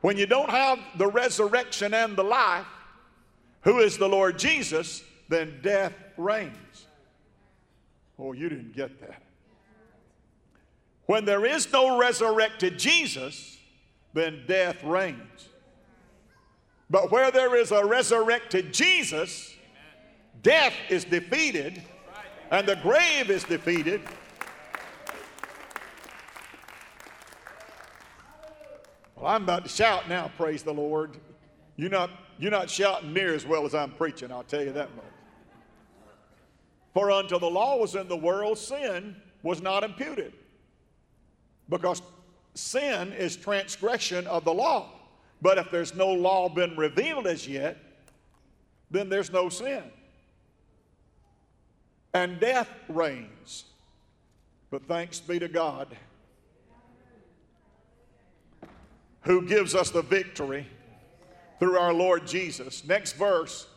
[0.00, 2.66] When you don't have the resurrection and the life,
[3.62, 6.86] who is the Lord Jesus, then death reigns.
[8.18, 9.22] Oh, you didn't get that.
[11.06, 13.56] When there is no resurrected Jesus,
[14.12, 15.48] then death reigns.
[16.90, 19.54] But where there is a resurrected Jesus,
[20.42, 21.82] death is defeated
[22.50, 24.00] and the grave is defeated.
[29.16, 31.16] Well, I'm about to shout now, praise the Lord.
[31.76, 34.94] You're not, you're not shouting near as well as I'm preaching, I'll tell you that
[34.94, 35.04] much.
[36.94, 40.32] For until the law was in the world, sin was not imputed.
[41.68, 42.02] Because
[42.54, 44.92] sin is transgression of the law.
[45.40, 47.76] But if there's no law been revealed as yet,
[48.90, 49.84] then there's no sin.
[52.18, 53.66] And death reigns.
[54.72, 55.96] But thanks be to God
[59.22, 60.66] who gives us the victory
[61.60, 62.84] through our Lord Jesus.
[62.84, 63.68] Next verse.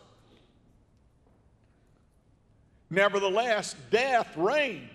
[2.90, 4.90] Nevertheless, death reigned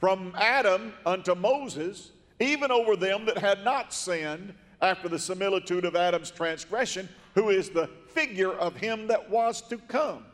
[0.00, 5.94] from Adam unto Moses, even over them that had not sinned after the similitude of
[5.94, 10.24] Adam's transgression, who is the figure of him that was to come.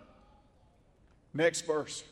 [1.34, 2.04] Next verse.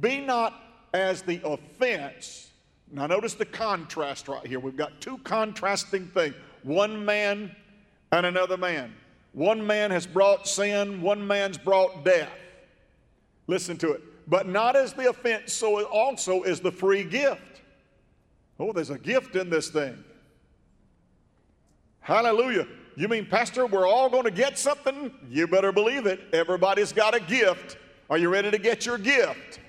[0.00, 0.54] Be not
[0.92, 2.50] as the offense.
[2.90, 4.60] Now, notice the contrast right here.
[4.60, 7.54] We've got two contrasting things one man
[8.12, 8.92] and another man.
[9.32, 12.32] One man has brought sin, one man's brought death.
[13.46, 14.02] Listen to it.
[14.28, 17.62] But not as the offense, so also is the free gift.
[18.58, 20.02] Oh, there's a gift in this thing.
[22.00, 22.66] Hallelujah.
[22.96, 25.12] You mean, Pastor, we're all going to get something?
[25.30, 26.20] You better believe it.
[26.32, 27.76] Everybody's got a gift.
[28.10, 29.60] Are you ready to get your gift?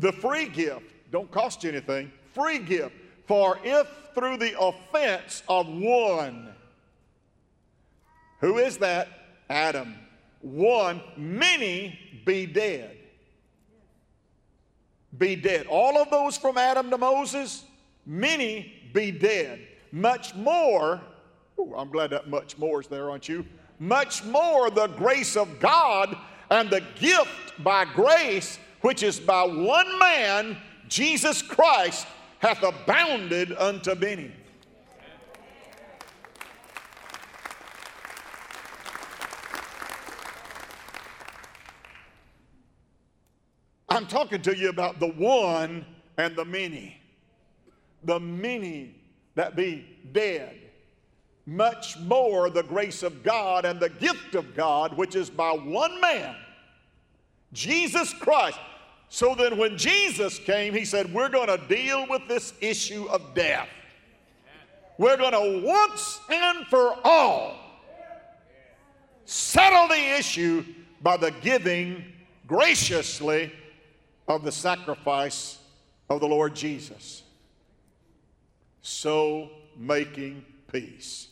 [0.00, 2.94] The free gift, don't cost you anything, free gift.
[3.26, 6.48] For if through the offense of one,
[8.40, 9.08] who is that?
[9.50, 9.94] Adam.
[10.40, 12.96] One, many be dead.
[15.18, 15.66] Be dead.
[15.66, 17.64] All of those from Adam to Moses,
[18.06, 19.60] many be dead.
[19.92, 21.02] Much more,
[21.58, 23.44] ooh, I'm glad that much more is there, aren't you?
[23.78, 26.16] Much more the grace of God
[26.50, 30.56] and the gift by grace, which is by one man,
[30.88, 32.06] Jesus Christ,
[32.38, 34.32] hath abounded unto many.
[43.88, 45.84] I'm talking to you about the one
[46.16, 46.96] and the many.
[48.04, 48.94] The many
[49.34, 50.56] that be dead.
[51.44, 56.00] Much more the grace of God and the gift of God, which is by one
[56.00, 56.36] man,
[57.52, 58.58] Jesus Christ.
[59.12, 63.34] So then, when Jesus came, he said, We're going to deal with this issue of
[63.34, 63.68] death.
[64.98, 67.56] We're going to once and for all
[69.24, 70.64] settle the issue
[71.02, 72.04] by the giving
[72.46, 73.52] graciously
[74.28, 75.58] of the sacrifice
[76.08, 77.24] of the Lord Jesus.
[78.80, 81.28] So making peace.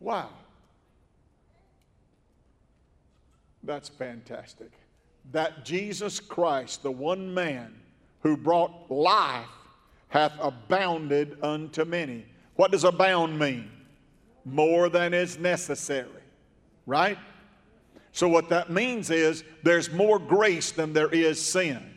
[0.00, 0.30] Wow.
[3.62, 4.72] That's fantastic.
[5.32, 7.74] That Jesus Christ, the one man
[8.22, 9.46] who brought life,
[10.08, 12.24] hath abounded unto many.
[12.56, 13.70] What does abound mean?
[14.44, 16.22] More than is necessary,
[16.86, 17.18] right?
[18.12, 21.94] So, what that means is there's more grace than there is sin.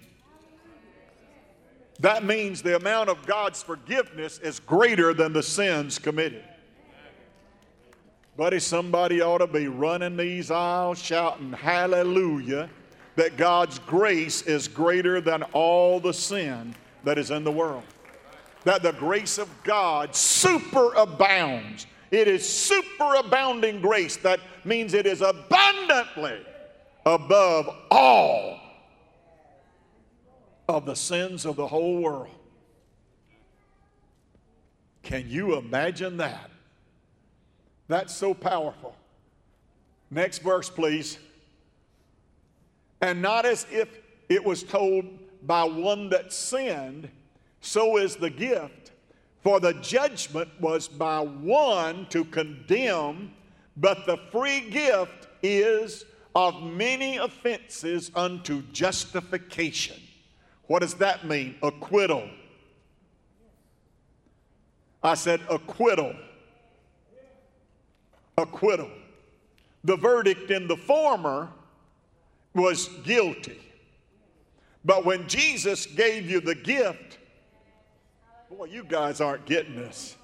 [2.00, 6.44] That means the amount of God's forgiveness is greater than the sins committed.
[8.36, 12.70] Buddy, somebody ought to be running these aisles shouting hallelujah
[13.22, 17.84] that God's grace is greater than all the sin that is in the world.
[18.64, 21.86] That the grace of God superabounds.
[22.10, 24.18] It is superabounding grace.
[24.18, 26.40] That means it is abundantly
[27.06, 28.60] above all
[30.68, 32.36] of the sins of the whole world.
[35.04, 36.50] Can you imagine that?
[37.88, 38.96] That's so powerful.
[40.10, 41.20] Next verse, please.
[43.02, 43.88] And not as if
[44.30, 45.06] it was told
[45.44, 47.10] by one that sinned,
[47.62, 48.92] so is the gift.
[49.42, 53.34] For the judgment was by one to condemn,
[53.76, 60.00] but the free gift is of many offenses unto justification.
[60.68, 61.56] What does that mean?
[61.64, 62.30] Acquittal.
[65.04, 66.16] I said acquittal
[68.42, 68.90] acquittal.
[69.84, 71.50] The verdict in the former
[72.54, 73.60] was guilty.
[74.84, 77.20] But when Jesus gave you the gift,
[78.50, 80.16] boy, you guys aren't getting this.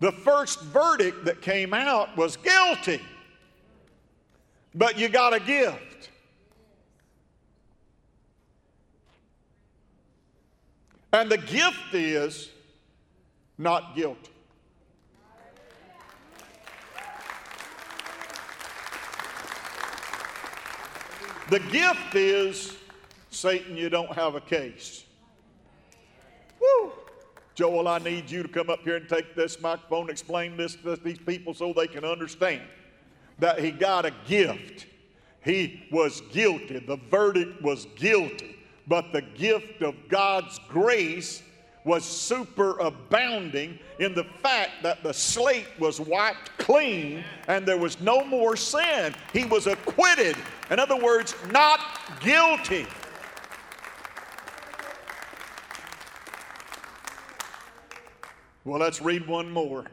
[0.00, 3.00] The first verdict that came out was guilty,
[4.74, 6.10] but you got a gift.
[11.12, 12.50] And the gift is
[13.56, 14.33] not guilty.
[21.50, 22.74] The gift is
[23.30, 25.04] Satan, you don't have a case.
[26.58, 26.92] Woo!
[27.54, 30.96] Joel, I need you to come up here and take this microphone, explain this to
[30.96, 32.62] these people so they can understand
[33.38, 34.86] that he got a gift.
[35.44, 36.78] He was guilty.
[36.78, 38.56] The verdict was guilty.
[38.86, 41.42] But the gift of God's grace
[41.84, 48.24] was superabounding in the fact that the slate was wiped clean and there was no
[48.24, 49.14] more sin.
[49.32, 50.36] He was acquitted.
[50.70, 51.80] In other words, not
[52.20, 52.86] guilty.
[58.64, 59.84] Well, let's read one more.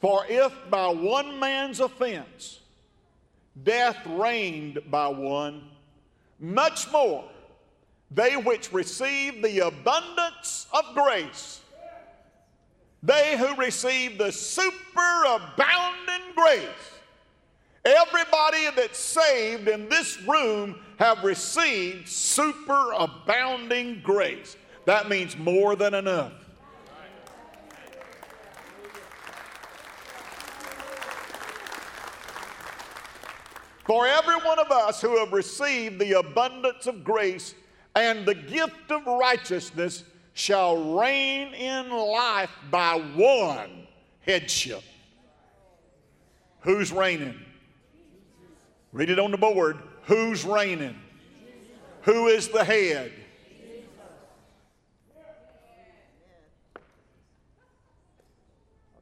[0.00, 2.60] For if by one man's offense
[3.64, 5.68] death reigned by one,
[6.38, 7.24] much more
[8.10, 11.60] they which receive the abundance of grace,
[13.02, 16.94] they who receive the superabounding grace.
[17.84, 24.56] Everybody that's saved in this room have received superabounding grace.
[24.84, 26.32] That means more than enough.
[33.86, 37.54] For every one of us who have received the abundance of grace
[37.98, 43.88] and the gift of righteousness shall reign in life by one
[44.20, 44.82] headship.
[46.60, 47.34] Who's reigning?
[48.92, 49.78] Read it on the board.
[50.04, 50.94] Who's reigning?
[52.02, 53.12] Who is the head?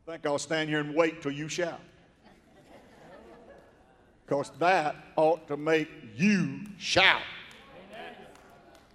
[0.08, 1.80] I think I'll stand here and wait till you shout.
[4.24, 7.22] Because that ought to make you shout.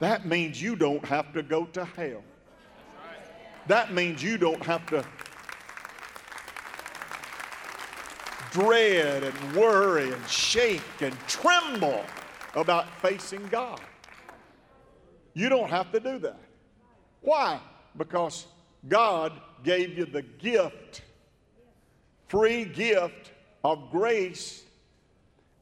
[0.01, 2.23] That means you don't have to go to hell.
[3.67, 5.05] That means you don't have to
[8.51, 12.03] dread and worry and shake and tremble
[12.55, 13.79] about facing God.
[15.35, 16.39] You don't have to do that.
[17.21, 17.59] Why?
[17.95, 18.47] Because
[18.87, 19.33] God
[19.63, 21.03] gave you the gift,
[22.27, 23.33] free gift
[23.63, 24.63] of grace,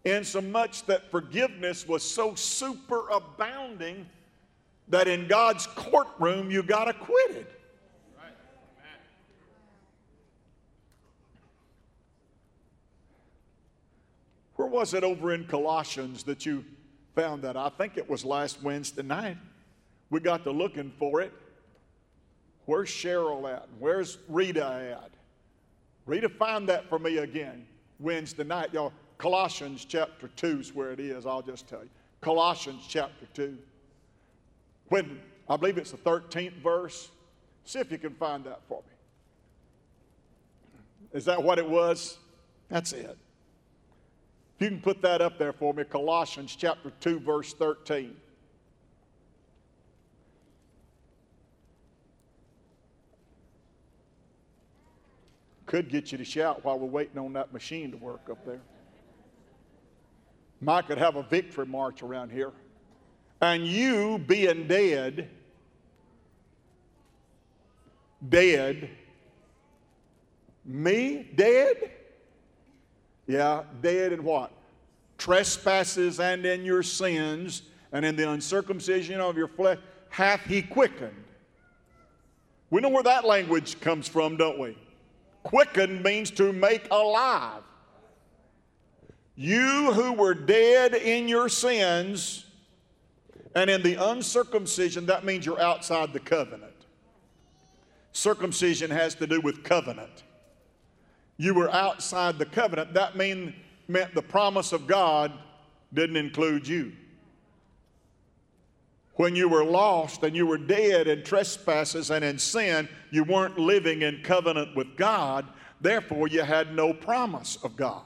[0.05, 4.07] in so much that forgiveness was so super abounding
[4.89, 7.47] that in God's courtroom you got acquitted.
[14.55, 16.65] Where was it over in Colossians that you
[17.15, 17.55] found that?
[17.55, 19.37] I think it was last Wednesday night.
[20.09, 21.31] We got to looking for it.
[22.65, 23.69] Where's Cheryl at?
[23.79, 25.11] Where's Rita at?
[26.05, 27.65] Rita, find that for me again
[27.99, 28.73] Wednesday night.
[28.73, 31.89] Y'all, Colossians chapter 2 is where it is, I'll just tell you.
[32.21, 33.57] Colossians chapter 2.
[34.89, 37.09] When I believe it's the 13th verse,
[37.63, 38.93] see if you can find that for me.
[41.13, 42.17] Is that what it was?
[42.69, 43.17] That's it.
[44.55, 48.15] If you can put that up there for me, Colossians chapter 2, verse 13.
[55.65, 58.59] Could get you to shout while we're waiting on that machine to work up there.
[60.61, 62.51] Mike could have a victory march around here.
[63.41, 65.29] And you being dead,
[68.27, 68.89] dead,
[70.65, 71.91] me dead?
[73.27, 74.51] Yeah, dead in what?
[75.17, 79.79] Trespasses and in your sins, and in the uncircumcision of your flesh,
[80.09, 81.23] hath he quickened.
[82.69, 84.77] We know where that language comes from, don't we?
[85.43, 87.63] Quicken means to make alive.
[89.35, 92.45] You who were dead in your sins
[93.55, 96.73] and in the uncircumcision, that means you're outside the covenant.
[98.11, 100.23] Circumcision has to do with covenant.
[101.37, 102.93] You were outside the covenant.
[102.93, 103.55] That mean,
[103.87, 105.31] meant the promise of God
[105.93, 106.91] didn't include you.
[109.15, 113.57] When you were lost and you were dead in trespasses and in sin, you weren't
[113.57, 115.45] living in covenant with God.
[115.81, 118.03] Therefore, you had no promise of God.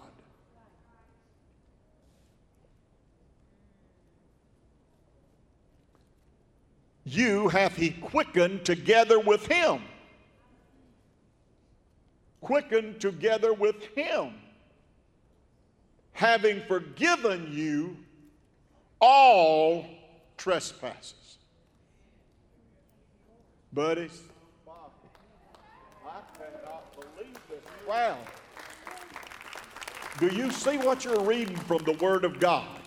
[7.06, 9.82] You hath he quickened together with him
[12.43, 14.34] quickened together with him,
[16.12, 17.97] having forgiven you
[18.99, 19.86] all
[20.38, 21.38] trespasses.
[23.72, 24.22] Buddies.
[27.88, 28.18] Wow.
[30.20, 32.80] Do you see what you're reading from the Word of God?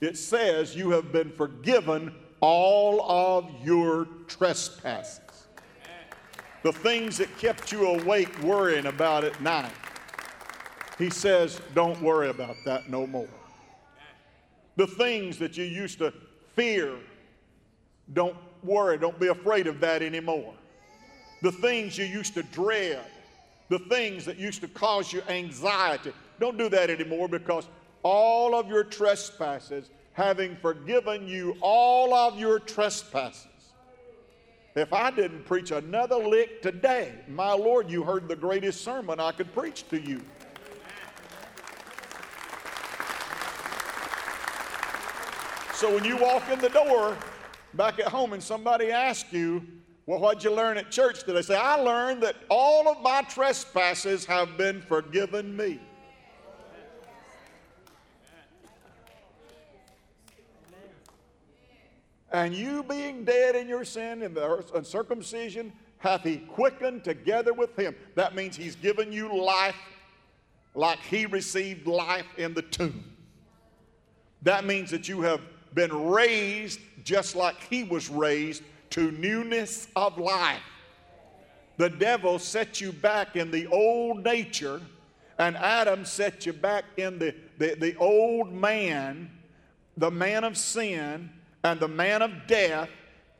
[0.00, 5.20] It says you have been forgiven all of your trespasses
[6.62, 9.72] the things that kept you awake worrying about at night.
[10.98, 13.28] He says, Don't worry about that no more.
[14.76, 16.12] The things that you used to
[16.54, 16.94] fear,
[18.12, 20.54] don't worry, don't be afraid of that anymore.
[21.42, 23.04] The things you used to dread,
[23.68, 27.66] the things that used to cause you anxiety, don't do that anymore because
[28.02, 33.46] all of your trespasses, having forgiven you all of your trespasses,
[34.74, 39.32] if I didn't preach another lick today, my Lord, you heard the greatest sermon I
[39.32, 40.22] could preach to you.
[45.74, 47.18] So when you walk in the door
[47.74, 49.66] back at home and somebody asks you,
[50.06, 51.42] Well, what'd you learn at church today?
[51.42, 55.80] Say, I learned that all of my trespasses have been forgiven me.
[62.32, 67.78] And you being dead in your sin and the uncircumcision hath he quickened together with
[67.78, 67.94] him.
[68.14, 69.76] That means he's given you life
[70.74, 73.04] like he received life in the tomb.
[74.42, 75.40] That means that you have
[75.74, 80.62] been raised just like he was raised to newness of life.
[81.76, 84.80] The devil set you back in the old nature,
[85.38, 89.30] and Adam set you back in the, the, the old man,
[89.96, 91.30] the man of sin
[91.64, 92.88] and the man of death,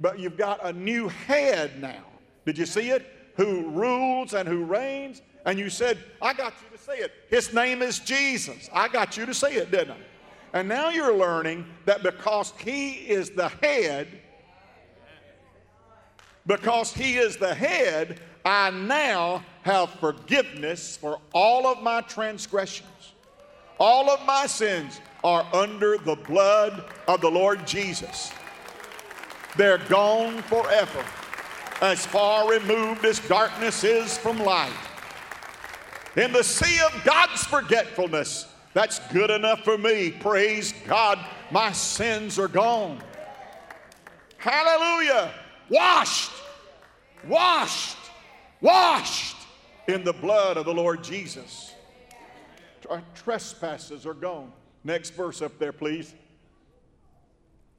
[0.00, 2.04] but you've got a new head now.
[2.44, 3.06] Did you see it?
[3.36, 5.22] Who rules and who reigns.
[5.44, 7.12] And you said, I got you to say it.
[7.28, 8.68] His name is Jesus.
[8.72, 9.96] I got you to say it, didn't I?
[10.52, 14.08] And now you're learning that because he is the head,
[16.46, 22.88] because he is the head, I now have forgiveness for all of my transgressions.
[23.78, 28.32] All of my sins are under the blood of the Lord Jesus.
[29.56, 31.04] They're gone forever,
[31.80, 34.72] as far removed as darkness is from light.
[36.16, 40.10] In the sea of God's forgetfulness, that's good enough for me.
[40.10, 41.18] Praise God,
[41.50, 43.02] my sins are gone.
[44.38, 45.32] Hallelujah.
[45.68, 46.32] Washed,
[47.28, 47.98] washed,
[48.60, 49.36] washed
[49.86, 51.74] in the blood of the Lord Jesus.
[52.90, 54.52] Our trespasses are gone.
[54.84, 56.14] Next verse up there, please.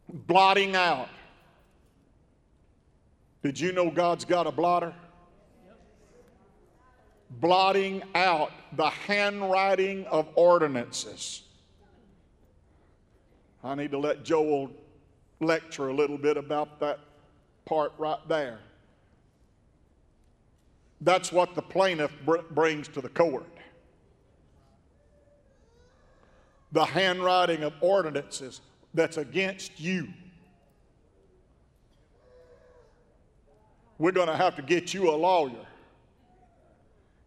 [0.09, 1.09] Blotting out.
[3.43, 4.93] Did you know God's got a blotter?
[7.29, 11.41] Blotting out the handwriting of ordinances.
[13.63, 14.71] I need to let Joel
[15.39, 16.99] lecture a little bit about that
[17.65, 18.59] part right there.
[21.01, 23.45] That's what the plaintiff br- brings to the court.
[26.73, 28.59] The handwriting of ordinances
[28.93, 30.07] that's against you.
[33.99, 35.65] We're going to have to get you a lawyer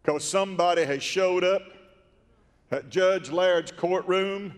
[0.02, 1.62] because somebody has showed up
[2.70, 4.52] at Judge Laird's courtroom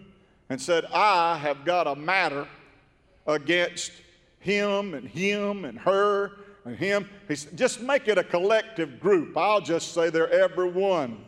[0.48, 2.48] and said, I have got a matter
[3.26, 3.92] against
[4.40, 6.32] him and him and her
[6.64, 7.08] and him.
[7.28, 9.36] He said, just make it a collective group.
[9.36, 11.24] I'll just say they're everyone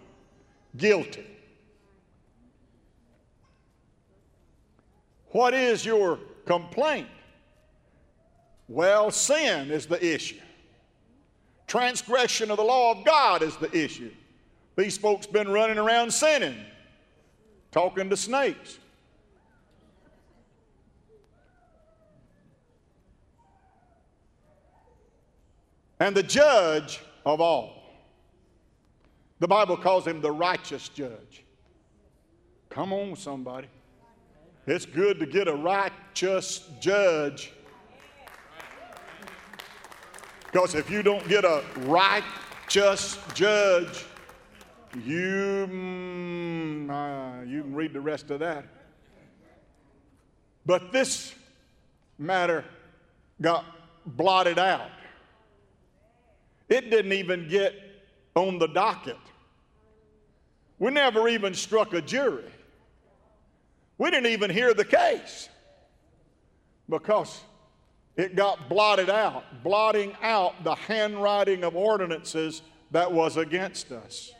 [0.78, 1.26] guilty.
[5.30, 7.08] What is your complaint?
[8.68, 10.40] Well, sin is the issue.
[11.66, 14.10] Transgression of the law of God is the issue.
[14.76, 16.56] These folks been running around sinning,
[17.70, 18.78] talking to snakes.
[26.00, 27.76] And the judge of all.
[29.38, 31.44] The Bible calls him the righteous judge.
[32.68, 33.68] Come on, somebody.
[34.66, 37.52] It's good to get a righteous judge.
[40.44, 44.04] Because if you don't get a righteous judge,
[45.04, 48.64] you, mm, uh, you can read the rest of that.
[50.66, 51.34] But this
[52.18, 52.64] matter
[53.40, 53.64] got
[54.04, 54.90] blotted out.
[56.68, 57.74] It didn't even get
[58.34, 59.16] on the docket.
[60.78, 62.44] We never even struck a jury.
[64.00, 65.50] We didn't even hear the case
[66.88, 67.38] because
[68.16, 74.32] it got blotted out, blotting out the handwriting of ordinances that was against us.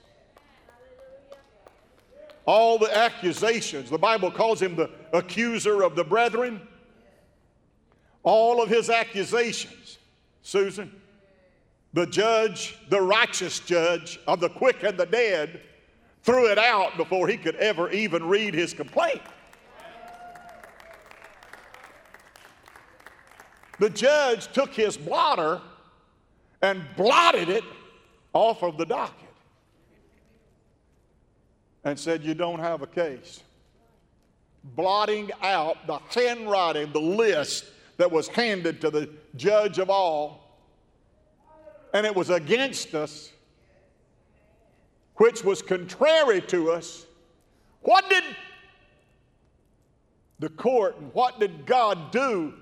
[2.47, 6.67] All the accusations, the Bible calls him the accuser of the brethren.
[8.23, 9.99] All of his accusations,
[10.41, 10.91] Susan,
[11.93, 15.61] the judge, the righteous judge of the quick and the dead,
[16.23, 19.21] threw it out before he could ever even read his complaint.
[23.81, 25.59] The judge took his blotter
[26.61, 27.65] and blotted it
[28.35, 29.17] off of the docket
[31.83, 33.43] and said, You don't have a case.
[34.63, 37.65] Blotting out the handwriting, the list
[37.97, 40.61] that was handed to the judge of all,
[41.95, 43.33] and it was against us,
[45.15, 47.07] which was contrary to us.
[47.81, 48.25] What did
[50.39, 52.53] the court and what did God do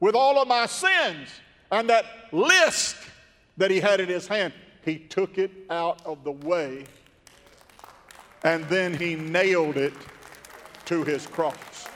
[0.00, 1.28] with all of my sins.
[1.70, 2.96] And that list
[3.56, 4.52] that he had in his hand,
[4.84, 6.84] he took it out of the way
[8.44, 9.92] and then he nailed it
[10.84, 11.88] to his cross.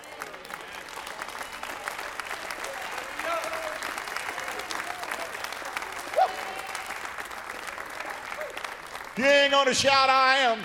[9.17, 10.59] You ain't gonna shout, I am.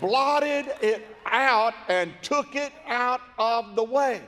[0.00, 4.22] Blotted it out and took it out of the way.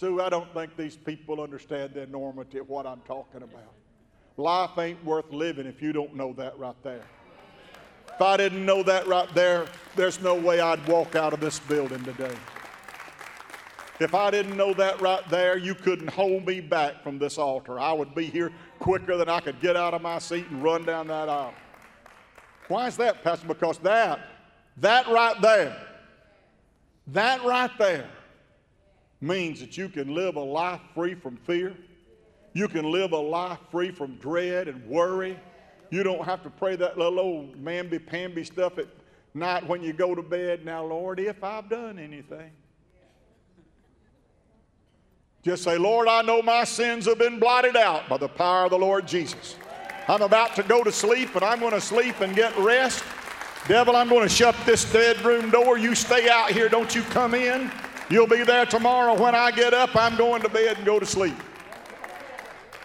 [0.00, 3.74] Sue, I don't think these people understand the enormity of what I'm talking about.
[4.38, 7.02] Life ain't worth living if you don't know that right there.
[8.14, 11.58] If I didn't know that right there, there's no way I'd walk out of this
[11.60, 12.34] building today.
[14.00, 17.78] If I didn't know that right there, you couldn't hold me back from this altar.
[17.78, 20.86] I would be here quicker than I could get out of my seat and run
[20.86, 21.52] down that aisle.
[22.68, 23.46] Why is that, Pastor?
[23.46, 24.18] Because that,
[24.78, 25.76] that right there,
[27.08, 28.08] that right there
[29.20, 31.76] means that you can live a life free from fear.
[32.52, 35.38] You can live a life free from dread and worry.
[35.90, 38.86] You don't have to pray that little old mamby pamby stuff at
[39.34, 40.64] night when you go to bed.
[40.64, 42.50] Now, Lord, if I've done anything.
[45.42, 48.70] Just say, Lord, I know my sins have been blotted out by the power of
[48.70, 49.56] the Lord Jesus.
[50.06, 53.04] I'm about to go to sleep, and I'm going to sleep and get rest.
[53.66, 55.78] Devil, I'm going to shut this bedroom door.
[55.78, 56.68] You stay out here.
[56.68, 57.70] Don't you come in.
[58.10, 59.94] You'll be there tomorrow when I get up.
[59.94, 61.36] I'm going to bed and go to sleep.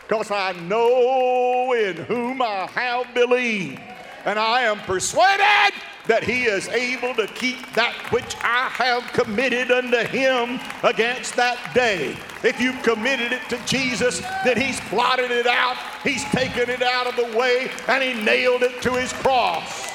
[0.08, 3.82] Because I know in whom I have believed,
[4.24, 5.74] and I am persuaded
[6.06, 11.74] that he is able to keep that which I have committed unto him against that
[11.74, 12.16] day.
[12.44, 17.08] If you've committed it to Jesus, then he's blotted it out, he's taken it out
[17.08, 19.95] of the way, and he nailed it to his cross.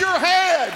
[0.00, 0.72] Your head.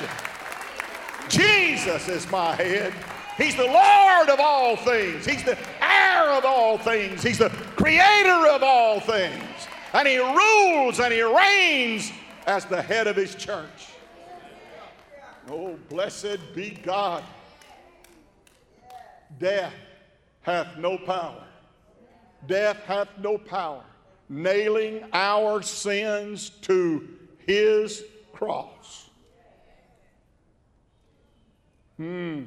[1.29, 2.93] Jesus is my head.
[3.39, 5.25] He's the Lord of all things.
[5.25, 7.23] He's the heir of all things.
[7.23, 9.43] He's the creator of all things.
[9.93, 12.13] And he rules and he reigns
[12.47, 13.89] as the head of his church.
[15.51, 17.25] Oh, blessed be God.
[19.41, 19.73] Death
[20.43, 21.43] hath no power.
[22.47, 23.83] Death hath no power.
[24.29, 27.09] Nailing our sins to
[27.47, 29.11] his cross.
[31.97, 32.45] Hmm.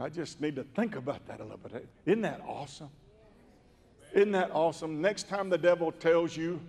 [0.00, 1.88] I just need to think about that a little bit.
[2.06, 2.90] Isn't that awesome?
[4.14, 5.00] Isn't that awesome?
[5.00, 6.60] Next time the devil tells you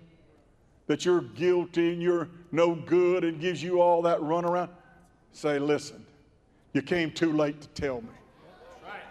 [0.88, 4.70] that you're guilty and you're no good and gives you all that runaround,
[5.32, 6.04] say, listen,
[6.74, 8.10] you came too late to tell me.
[8.84, 9.02] Right,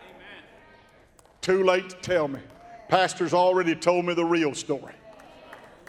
[1.41, 2.41] too late to tell me.
[2.89, 4.95] Pastor's already told me the real story.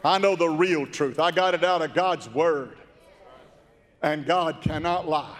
[0.03, 1.19] I know the real truth.
[1.19, 2.77] I got it out of God's Word.
[4.01, 5.37] And God cannot lie.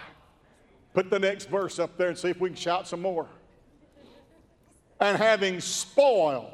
[0.92, 3.26] Put the next verse up there and see if we can shout some more.
[5.00, 6.52] And having spoiled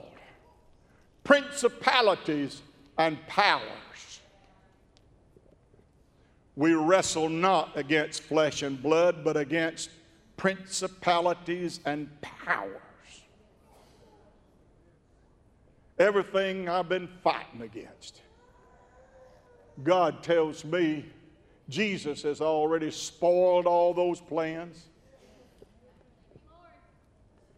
[1.25, 2.63] principalities
[2.97, 4.21] and powers,
[6.55, 9.91] we wrestle not against flesh and blood, but against
[10.37, 12.86] principalities and powers
[15.99, 18.23] everything I've been fighting against.
[19.83, 21.07] God tells me
[21.69, 24.87] Jesus has already spoiled all those plans.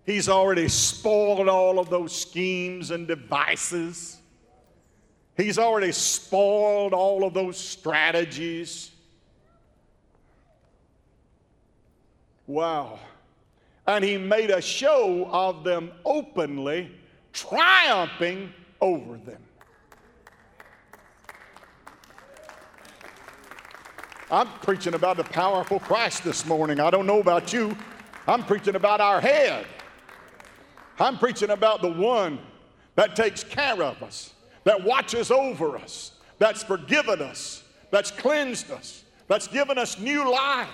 [0.04, 4.18] He's already spoiled all of those schemes and devices.
[5.36, 8.90] He's already spoiled all of those strategies.
[12.46, 12.98] Wow.
[13.86, 16.90] And he made a show of them openly
[17.32, 19.42] triumphing over them.
[24.30, 26.80] I'm preaching about the powerful Christ this morning.
[26.80, 27.76] I don't know about you.
[28.26, 29.64] I'm preaching about our head.
[31.00, 32.38] I'm preaching about the one
[32.96, 39.04] that takes care of us, that watches over us, that's forgiven us, that's cleansed us,
[39.28, 40.68] that's given us new life.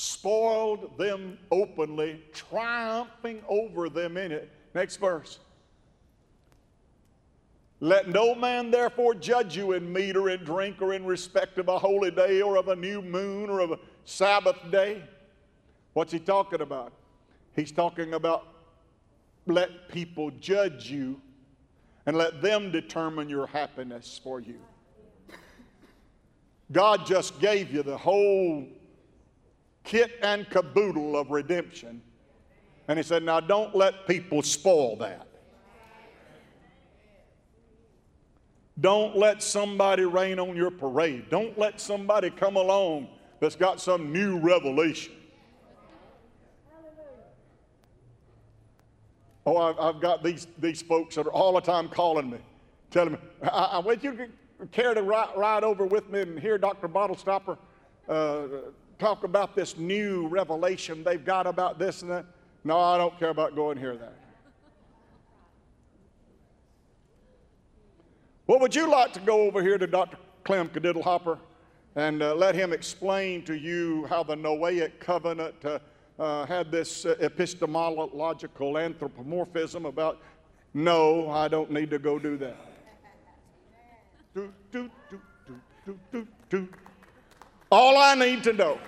[0.00, 4.50] Spoiled them openly, triumphing over them in it.
[4.74, 5.40] Next verse.
[7.80, 11.68] Let no man therefore judge you in meat or in drink or in respect of
[11.68, 15.02] a holy day or of a new moon or of a Sabbath day.
[15.92, 16.94] What's he talking about?
[17.54, 18.46] He's talking about
[19.44, 21.20] let people judge you
[22.06, 24.60] and let them determine your happiness for you.
[26.72, 28.66] God just gave you the whole
[29.90, 32.00] kit and caboodle of redemption.
[32.86, 35.26] And he said, Now don't let people spoil that.
[38.80, 41.28] Don't let somebody rain on your parade.
[41.28, 43.08] Don't let somebody come along
[43.40, 45.12] that's got some new revelation.
[49.44, 52.38] Oh, I've, got these, these folks that are all the time calling me,
[52.92, 56.38] telling me, I, I want you to care to ride, ride over with me and
[56.38, 56.88] hear Dr.
[56.88, 57.58] Bottlestopper
[58.08, 58.46] uh,
[59.00, 62.26] talk about this new revelation they've got about this and that.
[62.62, 64.14] No, I don't care about going here that.
[68.46, 70.18] Well, would you like to go over here to Dr.
[70.44, 71.38] Clem Cadiddle
[71.96, 75.78] and uh, let him explain to you how the Noahic covenant uh,
[76.18, 80.20] uh, had this uh, epistemological anthropomorphism about,
[80.74, 82.56] no, I don't need to go do that.
[84.34, 86.68] Do, do, do, do, do, do, do.
[87.70, 88.80] All I need to know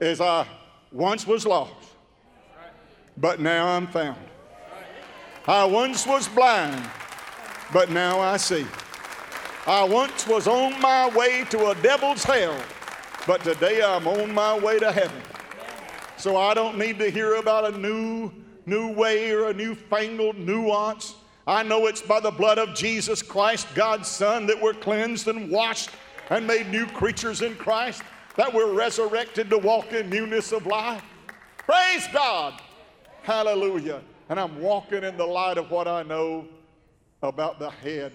[0.00, 0.48] is I
[0.90, 1.72] once was lost,
[3.16, 4.18] but now I'm found.
[5.46, 6.82] I once was blind,
[7.72, 8.66] but now I see.
[9.64, 12.60] I once was on my way to a devil's hell,
[13.28, 15.22] but today I'm on my way to heaven.
[16.16, 18.32] So I don't need to hear about a new,
[18.66, 21.14] new way or a newfangled nuance.
[21.46, 25.48] I know it's by the blood of Jesus Christ, God's Son, that we're cleansed and
[25.48, 25.90] washed
[26.30, 28.02] and made new creatures in Christ,
[28.36, 31.02] that we're resurrected to walk in newness of life.
[31.58, 32.60] Praise God.
[33.22, 34.02] Hallelujah.
[34.28, 36.46] And I'm walking in the light of what I know
[37.22, 38.12] about the head,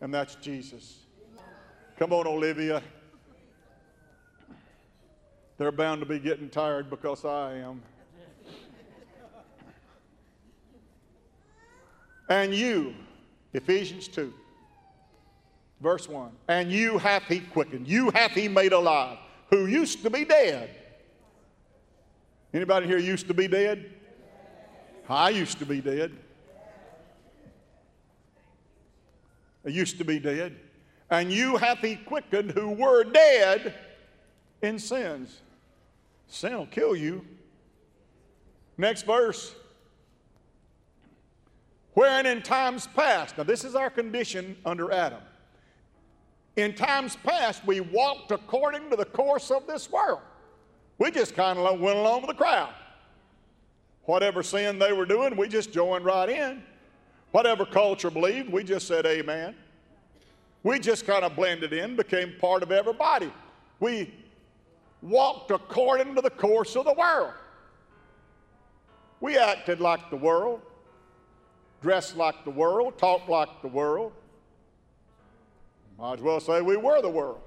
[0.00, 1.06] and that's Jesus.
[1.98, 2.82] Come on, Olivia.
[5.58, 7.82] They're bound to be getting tired because I am.
[12.28, 12.94] And you,
[13.52, 14.32] Ephesians 2.
[15.80, 19.18] Verse 1 And you hath he quickened, you hath he made alive,
[19.50, 20.70] who used to be dead.
[22.52, 23.90] Anybody here used to be dead?
[25.08, 26.12] I used to be dead.
[29.64, 30.56] I used to be dead.
[31.10, 33.74] And you hath he quickened who were dead
[34.62, 35.40] in sins.
[36.28, 37.24] Sin will kill you.
[38.78, 39.54] Next verse.
[41.94, 45.20] Wherein in times past, now this is our condition under Adam.
[46.60, 50.20] In times past, we walked according to the course of this world.
[50.98, 52.74] We just kind of went along with the crowd.
[54.04, 56.62] Whatever sin they were doing, we just joined right in.
[57.30, 59.54] Whatever culture believed, we just said amen.
[60.62, 63.32] We just kind of blended in, became part of everybody.
[63.78, 64.12] We
[65.00, 67.32] walked according to the course of the world.
[69.20, 70.60] We acted like the world.
[71.80, 74.12] dressed like the world, talked like the world.
[76.00, 77.40] Might as well say we were the world.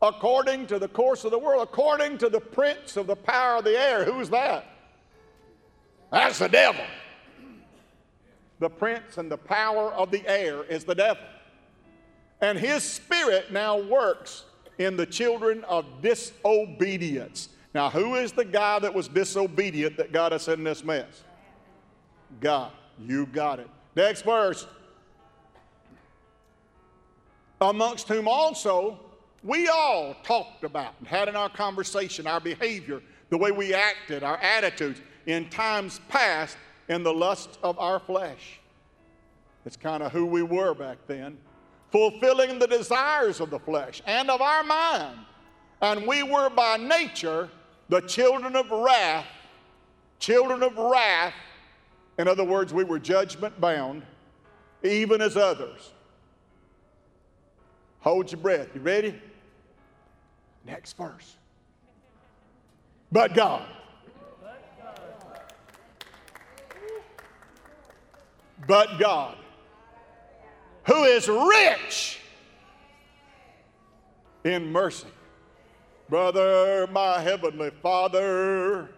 [0.00, 3.64] According to the course of the world, according to the prince of the power of
[3.64, 4.04] the air.
[4.04, 4.66] Who's that?
[6.12, 6.84] That's the devil.
[8.60, 11.24] The prince and the power of the air is the devil.
[12.40, 14.44] And his spirit now works
[14.78, 17.48] in the children of disobedience.
[17.74, 21.24] Now, who is the guy that was disobedient that got us in this mess?
[22.40, 22.70] God.
[22.98, 23.68] You got it.
[23.94, 24.66] Next verse.
[27.66, 28.96] Amongst whom also
[29.42, 34.22] we all talked about and had in our conversation our behavior, the way we acted,
[34.22, 36.56] our attitudes in times past
[36.88, 38.60] in the lust of our flesh.
[39.64, 41.38] It's kind of who we were back then,
[41.90, 45.18] fulfilling the desires of the flesh and of our mind.
[45.82, 47.50] And we were by nature
[47.88, 49.26] the children of wrath,
[50.20, 51.34] children of wrath.
[52.16, 54.04] In other words, we were judgment bound,
[54.84, 55.90] even as others.
[58.00, 58.68] Hold your breath.
[58.74, 59.20] You ready?
[60.64, 61.36] Next verse.
[63.10, 63.66] But God.
[68.66, 69.36] But God,
[70.86, 72.20] who is rich
[74.44, 75.08] in mercy.
[76.08, 78.88] Brother, my heavenly Father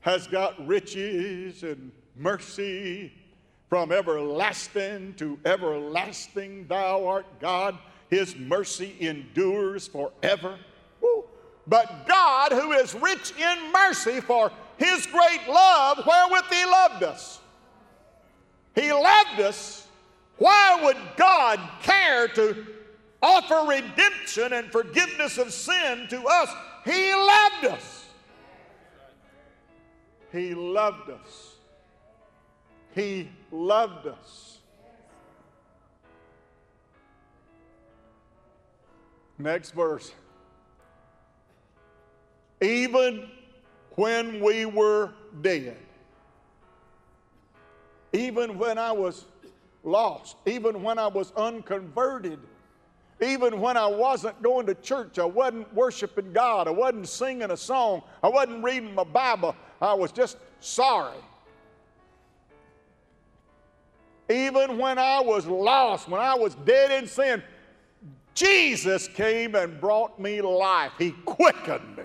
[0.00, 3.12] has got riches and mercy
[3.68, 6.66] from everlasting to everlasting.
[6.66, 7.78] Thou art God.
[8.10, 10.58] His mercy endures forever.
[11.66, 17.40] But God, who is rich in mercy for his great love, wherewith he loved us.
[18.74, 19.86] He loved us.
[20.38, 22.66] Why would God care to
[23.20, 26.48] offer redemption and forgiveness of sin to us?
[26.84, 28.06] He loved us.
[30.32, 31.54] He loved us.
[32.94, 34.47] He loved us.
[39.38, 40.12] Next verse
[42.60, 43.28] even
[43.92, 45.76] when we were dead,
[48.12, 49.26] even when I was
[49.84, 52.38] lost, even when I was unconverted,
[53.20, 57.56] even when I wasn't going to church, I wasn't worshiping God, I wasn't singing a
[57.56, 61.18] song, I wasn't reading my Bible, I was just sorry.
[64.30, 67.42] Even when I was lost, when I was dead in sin,
[68.38, 70.92] Jesus came and brought me life.
[70.96, 72.04] He quickened me.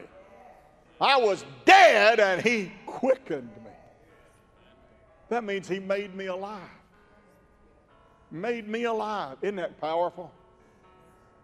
[1.00, 3.72] I was dead and He quickened me.
[5.30, 6.60] That means He made me alive.
[8.32, 9.38] Made me alive.
[9.44, 10.32] Isn't that powerful?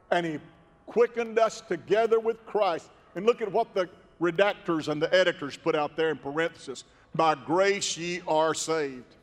[0.10, 0.40] And He
[0.88, 2.90] quickened us together with Christ.
[3.14, 3.88] And look at what the
[4.20, 6.84] redactors and the editors put out there in parenthesis.
[7.14, 9.16] By grace ye are saved.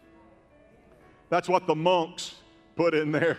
[1.28, 2.36] That's what the monks
[2.76, 3.38] put in there.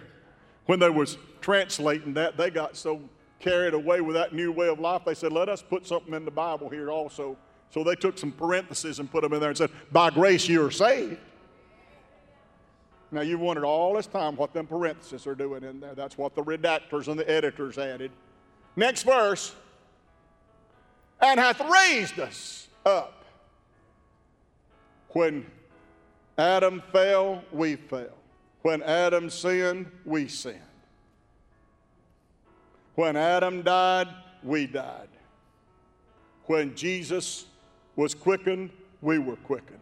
[0.65, 1.17] When they was
[1.47, 2.99] translating that, they got so
[3.39, 6.25] carried away with that new way of life, they said, let us put something in
[6.25, 7.37] the Bible here also.
[7.69, 10.65] So they took some parentheses and put them in there and said, by grace you
[10.65, 11.15] are saved.
[13.11, 15.95] Now you've wondered all this time what them parentheses are doing in there.
[15.95, 18.11] That's what the redactors and the editors added.
[18.75, 19.55] Next verse.
[21.21, 23.23] And hath raised us up.
[25.11, 25.45] When
[26.37, 28.17] Adam fell, we fell.
[28.63, 30.59] When Adam sinned, we sinned.
[32.97, 34.07] When Adam died,
[34.41, 35.09] we died.
[36.45, 37.45] When Jesus
[37.95, 38.71] was quickened,
[39.03, 39.77] we were quickened.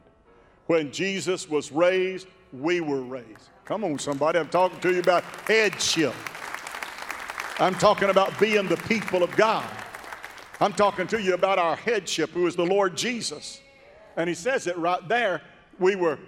[0.68, 3.50] When Jesus was raised, we were raised.
[3.64, 4.38] Come on, somebody.
[4.38, 6.14] I'm talking to you about headship.
[7.58, 9.64] I'm talking about being the people of God.
[10.60, 13.62] I'm talking to you about our headship, who is the Lord Jesus.
[14.18, 15.42] And he says it right there.
[15.80, 16.20] We were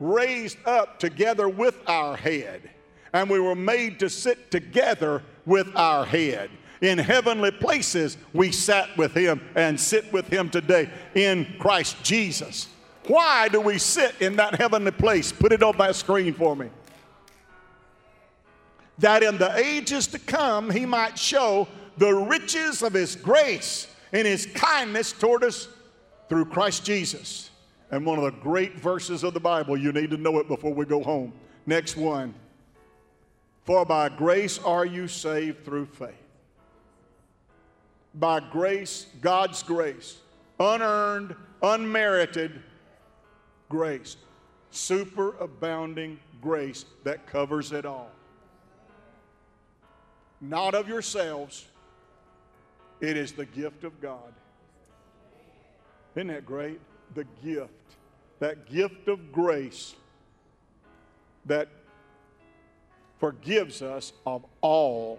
[0.00, 2.68] raised up together with our head,
[3.14, 6.50] and we were made to sit together with our head.
[6.82, 12.68] In heavenly places, we sat with him and sit with him today in Christ Jesus.
[13.06, 15.32] Why do we sit in that heavenly place?
[15.32, 16.68] Put it on that screen for me.
[18.98, 24.26] That in the ages to come, he might show the riches of his grace and
[24.26, 25.68] his kindness toward us
[26.28, 27.50] through Christ Jesus.
[27.90, 30.74] And one of the great verses of the Bible, you need to know it before
[30.74, 31.32] we go home.
[31.66, 32.34] Next one.
[33.66, 36.14] For by grace are you saved through faith.
[38.14, 40.18] By grace, God's grace,
[40.60, 42.62] unearned, unmerited
[43.68, 44.16] grace,
[44.72, 48.10] superabounding grace that covers it all.
[50.40, 51.66] Not of yourselves,
[53.00, 54.32] it is the gift of God.
[56.14, 56.80] Isn't that great?
[57.14, 57.72] The gift.
[58.38, 59.94] That gift of grace
[61.46, 61.68] that
[63.18, 65.18] forgives us of all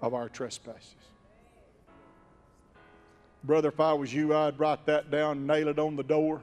[0.00, 0.94] of our trespasses.
[3.44, 6.42] Brother, if I was you, I'd write that down, nail it on the door.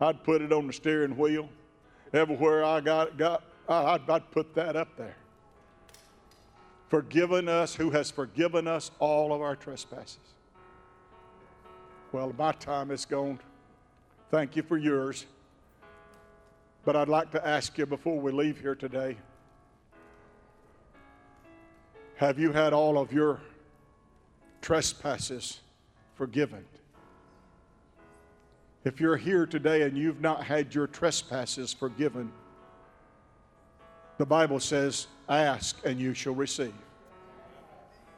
[0.00, 1.48] I'd put it on the steering wheel.
[2.12, 5.16] Everywhere I got, got I'd, I'd put that up there.
[6.88, 10.18] Forgiven us, who has forgiven us all of our trespasses.
[12.12, 13.38] Well, my time is gone.
[14.30, 15.26] Thank you for yours.
[16.84, 19.16] But I'd like to ask you before we leave here today
[22.22, 23.40] have you had all of your
[24.60, 25.58] trespasses
[26.14, 26.64] forgiven?
[28.84, 32.30] If you're here today and you've not had your trespasses forgiven,
[34.18, 36.72] the Bible says, Ask and you shall receive.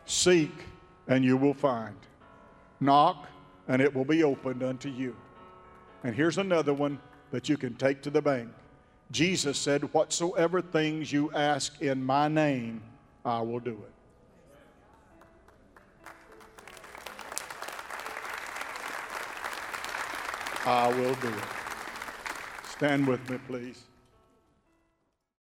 [0.05, 0.53] Seek
[1.09, 1.97] and you will find.
[2.81, 3.27] Knock
[3.69, 5.17] and it will be opened unto you.
[6.03, 7.01] And here's another one
[7.31, 8.51] that you can take to the bank.
[9.11, 12.83] Jesus said, Whatsoever things you ask in my name,
[13.25, 13.94] I will do it.
[20.67, 21.45] I will do it.
[22.71, 23.83] Stand with me, please.